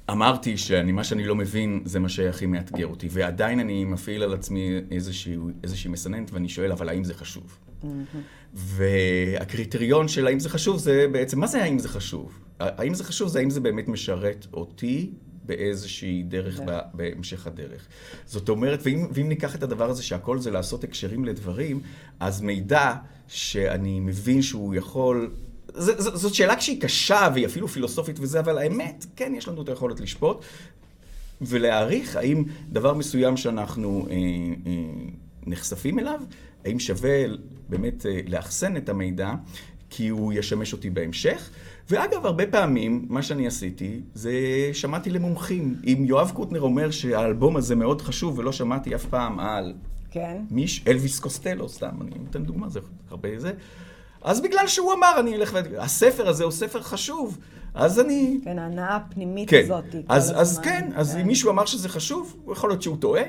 [0.09, 4.23] אמ, אמרתי שאני, מה שאני לא מבין, זה מה שהכי מאתגר אותי, ועדיין אני מפעיל
[4.23, 7.57] על עצמי איזושהי, איזושהי מסננת, ואני שואל, אבל האם זה חשוב?
[8.53, 12.39] והקריטריון של האם זה חשוב זה בעצם, מה זה האם זה חשוב?
[12.59, 15.11] האם זה חשוב זה האם זה באמת משרת אותי
[15.45, 17.87] באיזושהי דרך ב, בהמשך הדרך.
[18.25, 21.81] זאת אומרת, ואם, ואם ניקח את הדבר הזה שהכל זה לעשות הקשרים לדברים,
[22.19, 22.95] אז מידע
[23.27, 25.31] שאני מבין שהוא יכול...
[25.73, 29.61] ז, ז, זאת שאלה שהיא קשה והיא אפילו פילוסופית וזה, אבל האמת, כן, יש לנו
[29.61, 30.45] את היכולת לשפוט
[31.41, 34.71] ולהעריך האם דבר מסוים שאנחנו אה, אה,
[35.47, 36.21] נחשפים אליו,
[36.65, 37.25] האם שווה
[37.69, 39.33] באמת אה, לאחסן את המידע,
[39.89, 41.49] כי הוא ישמש אותי בהמשך.
[41.89, 44.31] ואגב, הרבה פעמים, מה שאני עשיתי, זה
[44.73, 45.75] שמעתי למומחים.
[45.83, 49.73] אם יואב קוטנר אומר שהאלבום הזה מאוד חשוב, ולא שמעתי אף פעם על...
[50.11, 50.37] כן.
[50.51, 52.79] מיש, אלוויס קוסטלו, סתם, אני נותן דוגמה, זה
[53.09, 53.51] הרבה זה.
[54.21, 55.81] אז בגלל שהוא אמר, אני אלך ו...
[55.81, 57.37] הספר הזה הוא ספר חשוב,
[57.73, 58.39] אז אני...
[58.43, 59.61] כן, ההנאה הפנימית כן.
[59.63, 59.85] הזאת.
[60.09, 63.23] אז, אז כן, אז אם מישהו אמר שזה חשוב, יכול להיות שהוא טועה.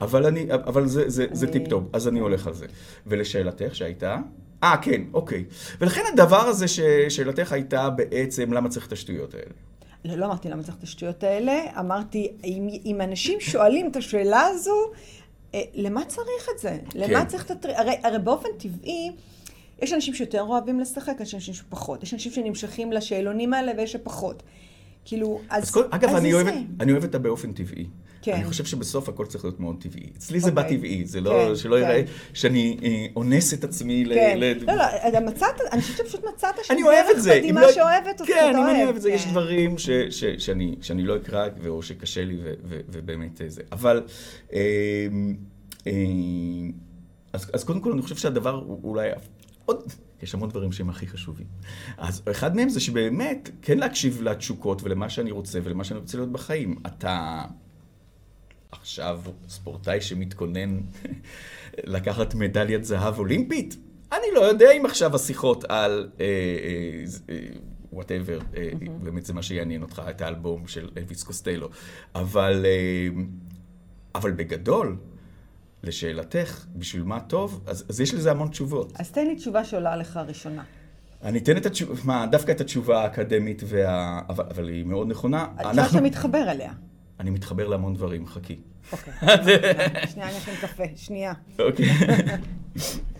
[0.00, 1.36] אבל, אני, אבל זה, זה, אני...
[1.36, 2.66] זה טיפ טוב, אז אני הולך על זה.
[3.06, 4.16] ולשאלתך שהייתה?
[4.62, 5.44] אה, כן, אוקיי.
[5.80, 9.50] ולכן הדבר הזה ששאלתך הייתה בעצם, למה צריך את השטויות האלה?
[10.04, 14.40] לא, לא אמרתי למה צריך את השטויות האלה, אמרתי, אם, אם אנשים שואלים את השאלה
[14.40, 14.90] הזו,
[15.54, 16.78] אה, למה צריך את זה?
[16.90, 17.00] כן.
[17.00, 17.70] למה צריך את הטר...
[17.76, 19.10] הרי, הרי באופן טבעי,
[19.82, 22.02] יש אנשים שיותר אוהבים לשחק, יש אנשים שפחות.
[22.02, 24.42] יש אנשים שנמשכים לשאלונים האלה ויש שפחות.
[25.04, 26.46] כאילו, אז, אז כל, אגב, אז אני, אוהב,
[26.80, 27.86] אני אוהב את הבאופן טבעי.
[28.22, 28.32] כן.
[28.32, 30.10] אני חושב שבסוף הכל צריך להיות מאוד טבעי.
[30.16, 30.50] אצלי זה okay.
[30.50, 30.64] אוקיי.
[30.64, 31.82] בא טבעי, זה לא, כן, שלא כן.
[31.82, 32.02] יראה
[32.34, 34.38] שאני אה, אונס את עצמי כן.
[34.38, 34.64] ל...
[34.66, 37.36] לא, לא, אתה מצאת, אני חושבת שפשוט מצאת שאני אוהב את זה.
[37.38, 37.72] מדהימה לא...
[37.72, 41.16] שאוהבת אותך, כן, אם אני אוהב את זה, יש דברים ש, ש, שאני, שאני לא
[41.16, 43.62] אקרא, או שקשה לי, ו, ו, ובאמת זה.
[43.72, 44.02] אבל...
[44.52, 44.60] אה,
[45.86, 45.92] אה,
[47.32, 49.08] אז, אז קודם כל, אני חושב שהדבר אולי...
[49.64, 51.46] עוד, יש המון דברים שהם הכי חשובים.
[51.96, 56.32] אז אחד מהם זה שבאמת, כן להקשיב לתשוקות ולמה שאני רוצה ולמה שאני רוצה להיות
[56.32, 56.78] בחיים.
[56.86, 57.44] אתה
[58.70, 60.80] עכשיו ספורטאי שמתכונן
[61.94, 63.76] לקחת מדליית זהב אולימפית?
[64.12, 66.10] אני לא יודע אם עכשיו השיחות על
[67.94, 69.04] whatever, uh, uh, uh, mm-hmm.
[69.04, 71.68] באמת זה מה שיעניין אותך, את האלבום של אלוויס קוסטלו.
[72.14, 73.18] אבל, uh,
[74.14, 74.96] אבל בגדול,
[75.84, 78.92] לשאלתך, בשביל מה טוב, אז, אז יש לזה המון תשובות.
[78.98, 80.62] אז תן לי תשובה שעולה לך ראשונה.
[81.22, 84.20] אני אתן את התשובה, מה, דווקא את התשובה האקדמית, וה...
[84.28, 85.46] אבל, אבל היא מאוד נכונה.
[85.50, 85.90] התשובה אנחנו...
[85.90, 86.72] שאתה מתחבר אליה.
[87.20, 88.58] אני מתחבר להמון דברים, חכי.
[88.92, 89.12] אוקיי.
[90.12, 91.32] שנייה, אני אכין קפה, שנייה.
[91.58, 91.86] אוקיי.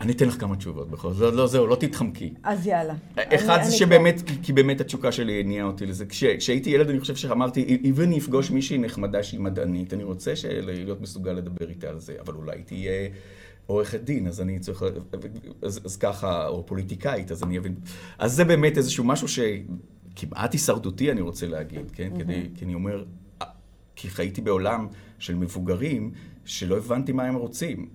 [0.00, 1.34] אני אתן לך כמה תשובות בכל זאת.
[1.34, 2.34] לא, זהו, לא תתחמקי.
[2.42, 2.94] אז יאללה.
[3.16, 6.06] אחד זה שבאמת, כי באמת התשוקה שלי הניעה אותי לזה.
[6.06, 10.32] כשהייתי ילד, אני חושב שאמרתי, אם אני אפגוש מישהי נחמדה שהיא מדענית, אני רוצה
[10.62, 13.08] להיות מסוגל לדבר איתה על זה, אבל אולי תהיה
[13.66, 14.84] עורכת דין, אז אני צריך...
[15.62, 17.74] אז, אז ככה, או פוליטיקאית, אז אני אבין.
[18.18, 22.10] אז זה באמת איזשהו משהו שכמעט הישרדותי, אני רוצה להגיד, כן?
[22.18, 23.04] כדי, כי אני אומר,
[23.96, 24.86] כי חייתי בעולם
[25.18, 26.10] של מבוגרים,
[26.48, 27.88] שלא הבנתי מה הם רוצים.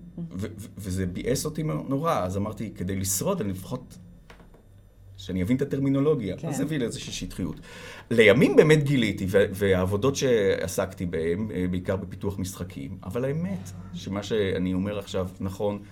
[0.78, 3.98] וזה ביאס אותי נורא, אז אמרתי, כדי לשרוד, אני לפחות...
[5.16, 6.36] שאני אבין את הטרמינולוגיה.
[6.36, 6.48] כן.
[6.48, 7.60] אז זה הביא לאיזושהי שטחיות.
[8.10, 14.98] לימים באמת גיליתי, והעבודות שעסקתי בהן, אה, בעיקר בפיתוח משחקים, אבל האמת, שמה שאני אומר
[14.98, 15.82] עכשיו נכון,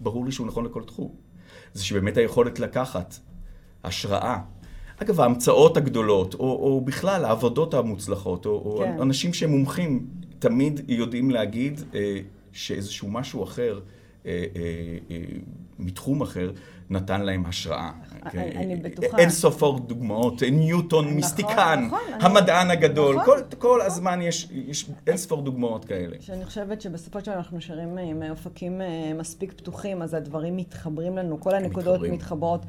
[0.00, 1.14] ברור לי שהוא נכון לכל תחום.
[1.74, 3.14] זה שבאמת היכולת לקחת
[3.84, 4.38] השראה.
[4.96, 8.98] אגב, ההמצאות הגדולות, או, או בכלל העבודות המוצלחות, או, כן.
[8.98, 10.06] או אנשים שהם מומחים,
[10.40, 12.20] תמיד יודעים להגיד אה,
[12.52, 13.80] שאיזשהו משהו אחר,
[14.26, 14.62] אה, אה,
[15.10, 15.16] אה,
[15.78, 16.50] מתחום אחר,
[16.90, 17.90] נתן להם השראה.
[18.34, 19.18] אני בטוחה.
[19.18, 22.70] אין סוף עוד דוגמאות, ניוטון, נכון, מיסטיקן, נכון, המדען.
[22.70, 23.80] הגדול, נכון, כל, כל.
[23.80, 26.16] הזמן יש, יש אין ספור דוגמאות כאלה.
[26.20, 28.80] שאני חושבת שבסופו של דבר אנחנו נשארים עם אופקים
[29.18, 32.00] מספיק פתוחים, אז הדברים מתחברים לנו, כל הנקודות.
[32.00, 32.66] מתחברות.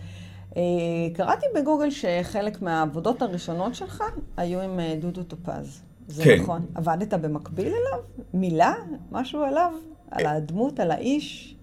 [1.13, 4.03] קראתי בגוגל שחלק מהעבודות הראשונות שלך
[4.37, 5.81] היו עם דודו טופז.
[6.07, 6.39] זה כן.
[6.41, 6.65] נכון.
[6.75, 7.99] עבדת במקביל אליו?
[8.33, 8.73] מילה?
[9.11, 9.71] משהו עליו?
[10.11, 11.55] על הדמות, על האיש?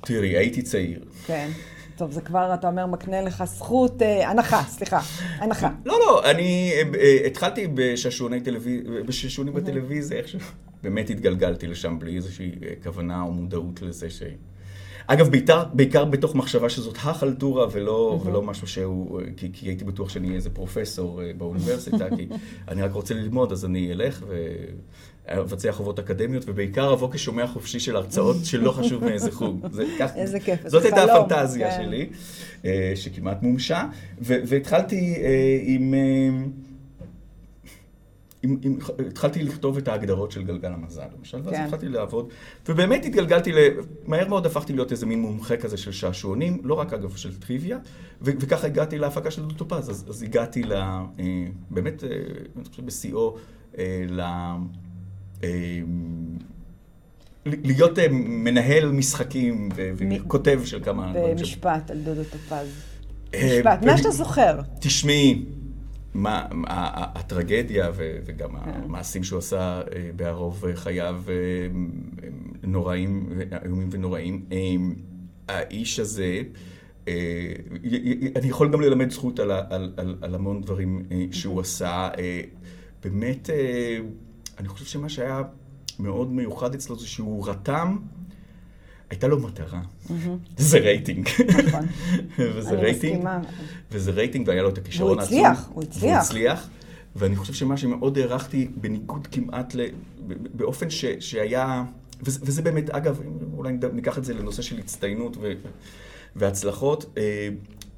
[0.00, 1.04] תראי, הייתי צעיר.
[1.26, 1.50] כן.
[1.96, 5.00] טוב, זה כבר, אתה אומר, מקנה לך זכות, אה, הנחה, סליחה,
[5.38, 5.70] הנחה.
[5.84, 10.38] לא, לא, אני אה, אה, התחלתי בשעשוני טלוויזיה, בשעשונים בטלוויזיה, איכשהו,
[10.82, 14.22] באמת התגלגלתי לשם בלי איזושהי כוונה או מודעות לזה ש...
[15.10, 18.28] אגב, בעיקר, בעיקר בתוך מחשבה שזאת החלטורה ולא, mm-hmm.
[18.28, 22.28] ולא משהו שהוא, כי, כי הייתי בטוח שאני אהיה איזה פרופסור אה, באוניברסיטה, כי
[22.68, 24.24] אני רק רוצה ללמוד, אז אני אלך
[25.28, 29.66] ואבצע חובות אקדמיות, ובעיקר אבוא כשומע חופשי של הרצאות שלא חשוב מאיזה חוג.
[29.72, 31.82] זה, כך, איזה כיף, זאת הייתה הפנטזיה כן.
[31.82, 32.08] שלי,
[32.64, 33.84] אה, שכמעט מומשה,
[34.20, 35.94] והתחלתי אה, עם...
[38.44, 41.64] אם, אם, התחלתי לכתוב את ההגדרות של גלגל המזל, למשל, ואז כן.
[41.64, 42.28] התחלתי לעבוד,
[42.68, 43.56] ובאמת התגלגלתי, ל...
[44.06, 47.78] מהר מאוד הפכתי להיות איזה מין מומחה כזה של שעשועונים, לא רק אגב של טריוויה,
[48.22, 50.72] ו- וככה הגעתי להפקה של דוטופז, אז, אז הגעתי ל...
[50.72, 51.04] אה,
[51.70, 52.10] באמת, אה,
[52.56, 53.36] אני חושב בשיאו,
[53.78, 54.22] אה, ל...
[57.46, 61.12] להיות מנהל משחקים וכותב של כמה...
[61.14, 62.68] במשפט על דודו טופז.
[63.36, 64.60] משפט, מה שאתה זוכר.
[64.80, 65.44] תשמעי,
[66.14, 66.46] מה,
[67.14, 68.70] הטרגדיה וגם כן.
[68.70, 71.34] המעשים שהוא עשה אה, בערוב חייו אה,
[72.62, 73.28] נוראים,
[73.64, 74.44] איומים ונוראים.
[74.52, 74.76] אה,
[75.48, 76.42] האיש הזה,
[78.36, 82.08] אני יכול גם ללמד זכות על, על, על, על המון דברים שהוא עשה.
[83.04, 83.50] באמת,
[84.58, 85.42] אני חושב שמה שהיה
[85.98, 87.96] מאוד מיוחד אצלו זה שהוא רתם
[89.10, 89.80] הייתה לו מטרה.
[90.56, 91.28] זה רייטינג.
[91.66, 91.86] נכון.
[92.56, 93.28] וזה רייטינג.
[93.92, 95.38] וזה רייטינג, והיה לו את הכישרון העצום.
[95.38, 96.02] והוא הצליח, הוא הצליח.
[96.02, 96.68] והוא הצליח.
[97.16, 99.80] ואני חושב שמה שמאוד הערכתי, בניגוד כמעט, ל...
[100.54, 101.04] באופן ש...
[101.20, 101.84] שהיה,
[102.22, 103.20] וזה, וזה באמת, אגב,
[103.56, 105.52] אולי ניקח את זה לנושא של הצטיינות ו...
[106.36, 107.48] והצלחות, אה,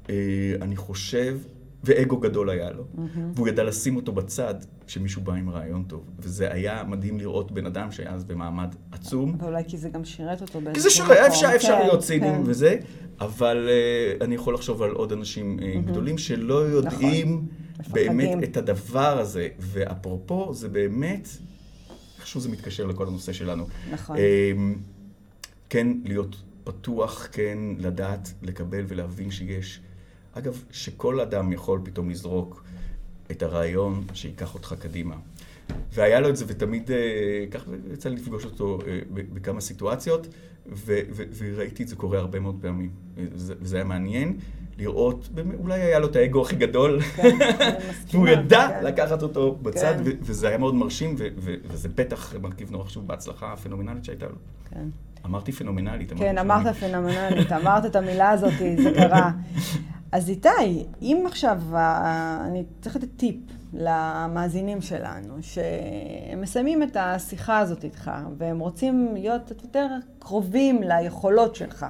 [0.09, 0.15] אה,
[0.61, 1.37] אני חושב
[1.83, 2.83] ואגו גדול היה לו.
[2.83, 3.19] Mm-hmm.
[3.35, 4.55] והוא ידע לשים אותו בצד
[4.87, 6.09] כשמישהו בא עם רעיון טוב.
[6.19, 9.35] וזה היה מדהים לראות בן אדם שהיה אז במעמד עצום.
[9.39, 10.73] ואולי כי זה גם שירת אותו באיזשהו מקום.
[10.73, 12.49] כי זה שירת, אפשר, אפשר כן, להיות ציניים כן.
[12.49, 12.77] וזה,
[13.19, 15.91] אבל uh, אני יכול לחשוב על עוד אנשים uh, mm-hmm.
[15.91, 17.47] גדולים שלא יודעים
[17.79, 17.93] נכון.
[17.93, 19.47] באמת את הדבר הזה.
[19.59, 21.27] ואפרופו, זה באמת,
[22.17, 23.67] איכשהו זה מתקשר לכל הנושא שלנו.
[23.91, 24.15] נכון.
[24.15, 24.19] Uh,
[25.69, 29.81] כן להיות פתוח, כן לדעת, לקבל ולהבין שיש...
[30.33, 32.63] אגב, שכל אדם יכול פתאום לזרוק
[33.31, 35.15] את הרעיון שייקח אותך קדימה.
[35.93, 40.27] והיה לו את זה, ותמיד, אה, כך יצא לי לפגוש אותו אה, בכמה סיטואציות,
[40.71, 42.89] ו- ו- וראיתי את זה קורה הרבה מאוד פעמים.
[43.35, 44.37] וזה היה מעניין
[44.77, 47.37] לראות, אולי היה לו את האגו הכי גדול, כן,
[48.11, 48.85] והוא ידע כן.
[48.85, 50.11] לקחת אותו בצד, כן.
[50.21, 54.35] וזה היה מאוד מרשים, וזה בטח מרכיב נורא חשוב בהצלחה הפנומנלית שהייתה לו.
[54.69, 54.87] כן.
[55.25, 56.13] אמרתי פנומנלית.
[56.17, 59.31] כן, אמרת פנומנלית, אמרת את המילה הזאת, זה קרה.
[60.11, 61.57] אז איתי, אם עכשיו,
[62.47, 63.35] אני צריך לתת טיפ
[63.73, 69.87] למאזינים שלנו, שהם מסיימים את השיחה הזאת איתך, והם רוצים להיות יותר
[70.19, 71.85] קרובים ליכולות שלך.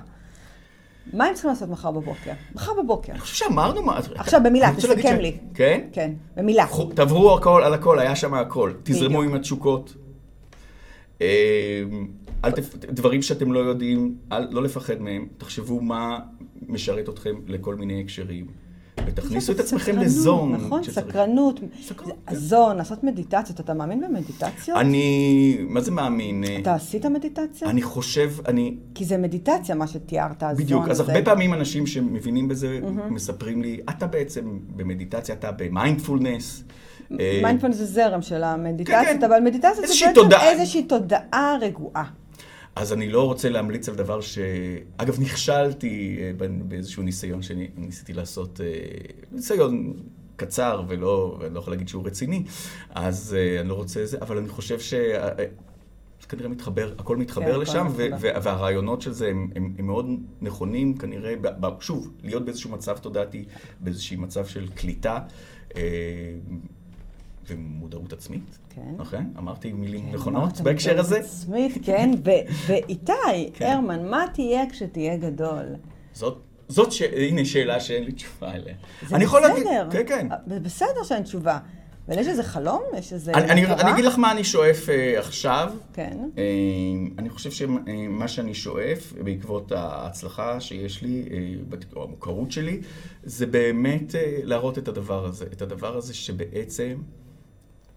[1.13, 2.31] מה הם צריכים לעשות מחר בבוקר?
[2.55, 3.11] מחר בבוקר.
[3.11, 3.99] אני חושב שאמרנו מה...
[4.15, 5.37] עכשיו במילה, תסכם לי.
[5.53, 5.81] כן?
[5.91, 6.65] כן, במילה.
[6.95, 8.73] תעברו הכל על הכל, היה שם הכל.
[8.83, 9.95] תזרמו עם התשוקות.
[12.41, 12.75] תפ...
[12.75, 14.47] דברים שאתם לא יודעים, אל...
[14.51, 15.27] לא לפחד מהם.
[15.37, 16.19] תחשבו מה
[16.67, 18.45] משרת אתכם לכל מיני הקשרים.
[19.05, 20.51] ותכניסו את עצמכם לזון.
[20.51, 21.59] נכון, סקרנות.
[21.59, 22.35] כן.
[22.35, 23.59] זון, לעשות מדיטציות.
[23.59, 24.77] אתה מאמין במדיטציות?
[24.77, 26.43] אני, מה זה מאמין?
[26.61, 27.69] אתה עשית מדיטציה?
[27.69, 28.75] אני חושב, אני...
[28.95, 33.79] כי זה מדיטציה, מה שתיארת, הזון בדיוק, אז הרבה פעמים אנשים שמבינים בזה, מספרים לי,
[33.89, 36.63] אתה בעצם במדיטציה, אתה במיינדפולנס.
[37.09, 39.25] מיינדפולנס זה זרם של המדיטציות, כן, כן.
[39.25, 42.20] אבל מדיטציה זה בעצם איזושהי תודעה רגועה.
[42.75, 44.37] אז אני לא רוצה להמליץ על דבר ש...
[44.97, 48.67] אגב, נכשלתי אה, באיזשהו ניסיון שניסיתי לעשות, אה,
[49.31, 49.93] ניסיון
[50.35, 52.43] קצר ולא, ואני לא יכול להגיד שהוא רציני,
[52.89, 54.93] אז אה, אני לא רוצה זה, אבל אני חושב ש...
[56.21, 59.85] זה כנראה מתחבר, הכל מתחבר כן, לשם, ו- ו- והרעיונות של זה הם, הם, הם
[59.85, 60.05] מאוד
[60.41, 63.45] נכונים, כנראה, ב- ב- שוב, להיות באיזשהו מצב תודעתי,
[63.79, 65.19] באיזשהו מצב של קליטה.
[67.51, 68.57] ומודעות עצמית.
[68.69, 68.81] כן.
[68.97, 69.33] נכון?
[69.37, 71.15] אמרתי מילים כן, נכונות בהקשר הזה?
[71.15, 72.11] מודעות עצמית, כן.
[72.67, 73.65] ואיתי, כן.
[73.65, 75.65] הרמן, מה תהיה כשתהיה גדול?
[76.13, 77.01] זאת, זאת ש...
[77.01, 78.75] הנה שאלה שאין לי תשובה אליה.
[79.07, 79.39] זה בסדר.
[79.39, 79.67] להגיד...
[79.91, 80.27] כן, כן.
[80.47, 81.59] בסדר שאין תשובה.
[82.11, 82.83] אבל יש איזה חלום?
[82.97, 83.81] יש איזה אני, מטרה?
[83.81, 85.73] אני אגיד לך מה אני שואף uh, עכשיו.
[85.93, 86.17] כן.
[86.35, 86.39] Uh,
[87.17, 91.25] אני חושב שמה שאני שואף, בעקבות ההצלחה שיש לי,
[91.71, 92.81] uh, או המוכרות שלי,
[93.23, 95.45] זה באמת uh, להראות את הדבר הזה.
[95.53, 96.95] את הדבר הזה שבעצם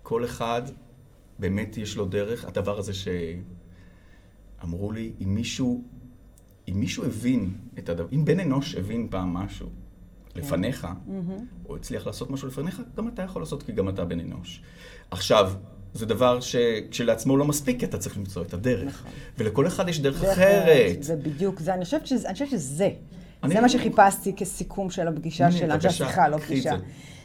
[0.05, 0.63] כל אחד
[1.39, 2.45] באמת יש לו דרך.
[2.45, 2.93] הדבר הזה
[4.61, 5.85] שאמרו לי, אם מישהו,
[6.69, 9.69] אם מישהו הבין את הדבר, אם בן אנוש הבין פעם משהו
[10.35, 10.41] כן.
[10.41, 11.69] לפניך, mm-hmm.
[11.69, 14.63] או הצליח לעשות משהו לפניך, גם אתה יכול לעשות כי גם אתה בן אנוש.
[15.11, 15.53] עכשיו,
[15.95, 18.89] זה דבר שכשלעצמו לא מספיק, כי אתה צריך למצוא את הדרך.
[18.89, 19.11] נכון.
[19.39, 21.03] ולכל אחד יש דרך אחרת.
[21.03, 21.75] זה בדיוק זה.
[21.75, 22.91] אני חושבת שזה, שזה.
[23.49, 26.75] זה מה שחיפשתי כסיכום של הפגישה שלנו, של השיחה, לא פגישה.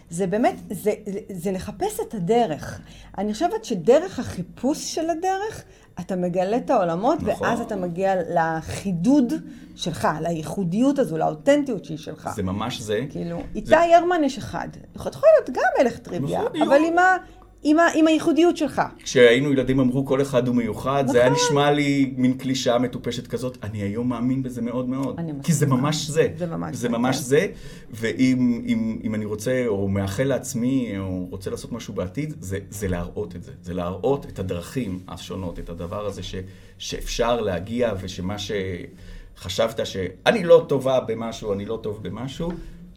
[0.09, 2.81] זה באמת, זה, זה, זה לחפש את הדרך.
[3.17, 5.63] אני חושבת שדרך החיפוש של הדרך,
[5.99, 7.47] אתה מגלה את העולמות, נכון.
[7.47, 9.33] ואז אתה מגיע לחידוד
[9.75, 12.29] שלך, לייחודיות הזו, לאותנטיות שהיא שלך.
[12.35, 13.05] זה ממש זה.
[13.09, 13.75] כאילו, איתי זה...
[13.91, 14.67] ירמן יש אחד.
[14.95, 17.17] יכול להיות גם מלך טריוויה, נכון, אבל עם ה...
[17.63, 18.81] עם, ה, עם הייחודיות שלך.
[19.03, 21.13] כשהיינו ילדים אמרו כל אחד הוא מיוחד, נכון.
[21.13, 21.43] זה היה נכון.
[21.45, 23.57] נשמע לי מין קלישאה מטופשת כזאת.
[23.63, 25.19] אני היום מאמין בזה מאוד מאוד.
[25.43, 26.27] כי זה ממש זה.
[26.37, 26.89] זה ממש זה.
[26.89, 27.21] ממש כן.
[27.21, 27.47] זה,
[27.91, 32.87] ואם אם, אם אני רוצה, או מאחל לעצמי, או רוצה לעשות משהו בעתיד, זה, זה
[32.87, 33.51] להראות את זה.
[33.61, 36.35] זה להראות את הדרכים השונות, את הדבר הזה ש,
[36.77, 42.51] שאפשר להגיע, ושמה שחשבת שאני לא טובה במשהו, אני לא טוב במשהו,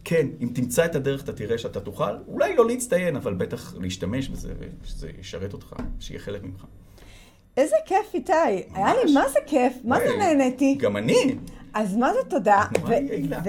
[0.04, 4.28] כן, אם תמצא את הדרך, אתה תראה שאתה תוכל, אולי לא להצטיין, אבל בטח להשתמש
[4.28, 6.64] בזה, ושזה ישרת אותך, שיהיה חלק ממך.
[7.56, 8.32] איזה כיף, איתי.
[8.74, 9.72] היה לי, מה זה כיף?
[9.84, 10.74] מה זה נהניתי?
[10.74, 11.34] גם אני.
[11.74, 12.64] אז מה זה תודה?
[12.72, 13.40] את נורא יעילה.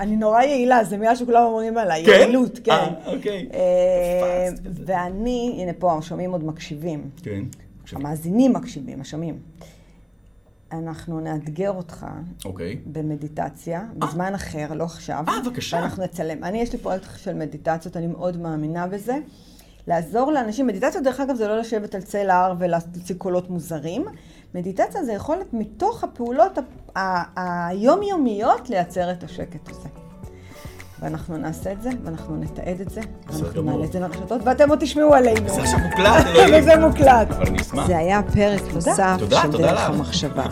[0.00, 2.10] אני נורא יעילה, זה מילה שכולם אומרים עליי, כן?
[2.10, 2.70] יעילות, כן.
[2.70, 3.48] אה, אוקיי.
[3.54, 4.82] אה, כזה.
[4.86, 7.10] ואני, הנה פה, השומעים עוד מקשיבים.
[7.22, 7.44] כן.
[7.92, 9.38] המאזינים מקשיבים, השומעים.
[10.78, 12.06] אנחנו נאתגר אותך
[12.44, 12.80] אוקיי.
[12.86, 15.24] במדיטציה, בזמן אחר, לא עכשיו.
[15.28, 15.76] אה, בבקשה.
[15.76, 16.44] ואנחנו נצלם.
[16.44, 19.18] אני, יש לי פרויקט של מדיטציות, אני מאוד מאמינה בזה.
[19.86, 24.04] לעזור לאנשים, מדיטציה דרך אגב זה לא לשבת על צל ההר ולהוציא קולות מוזרים.
[24.54, 26.58] מדיטציה זה יכולת מתוך הפעולות
[27.36, 30.03] היומיומיות לייצר את השקט הזה.
[31.00, 33.62] ואנחנו נעשה את זה, ואנחנו נתעד את זה, ואנחנו.
[33.62, 35.48] נעלה את זה לרשתות, ואתם עוד תשמעו עלינו.
[35.48, 36.54] זה עכשיו מוקלט, אלוהים.
[36.62, 37.30] וזה מוקלט.
[37.30, 37.86] אבל אני אשמח.
[37.86, 39.80] זה היה פרק נוסף של דרך.
[39.80, 40.46] המחשבה.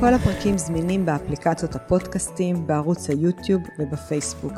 [0.00, 4.52] כל הפרקים זמינים באפליקציות הפודקאסטים, בערוץ היוטיוב ובפייסבוק.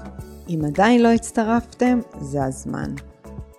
[0.48, 2.94] אם עדיין לא הצטרפתם, זה הזמן.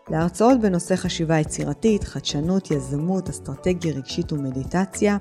[0.09, 5.18] להרצאות בנושא חשיבה יצירתית, חדשנות, יזמות, אסטרטגיה רגשית ומדיטציה,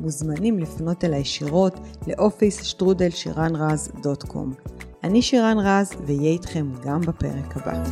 [0.00, 4.52] מוזמנים לפנות אליי ישירות לאופיס שטרודל שירן רז דוט קום.
[5.04, 7.82] אני שירן רז, ואהיה איתכם גם בפרק הבא.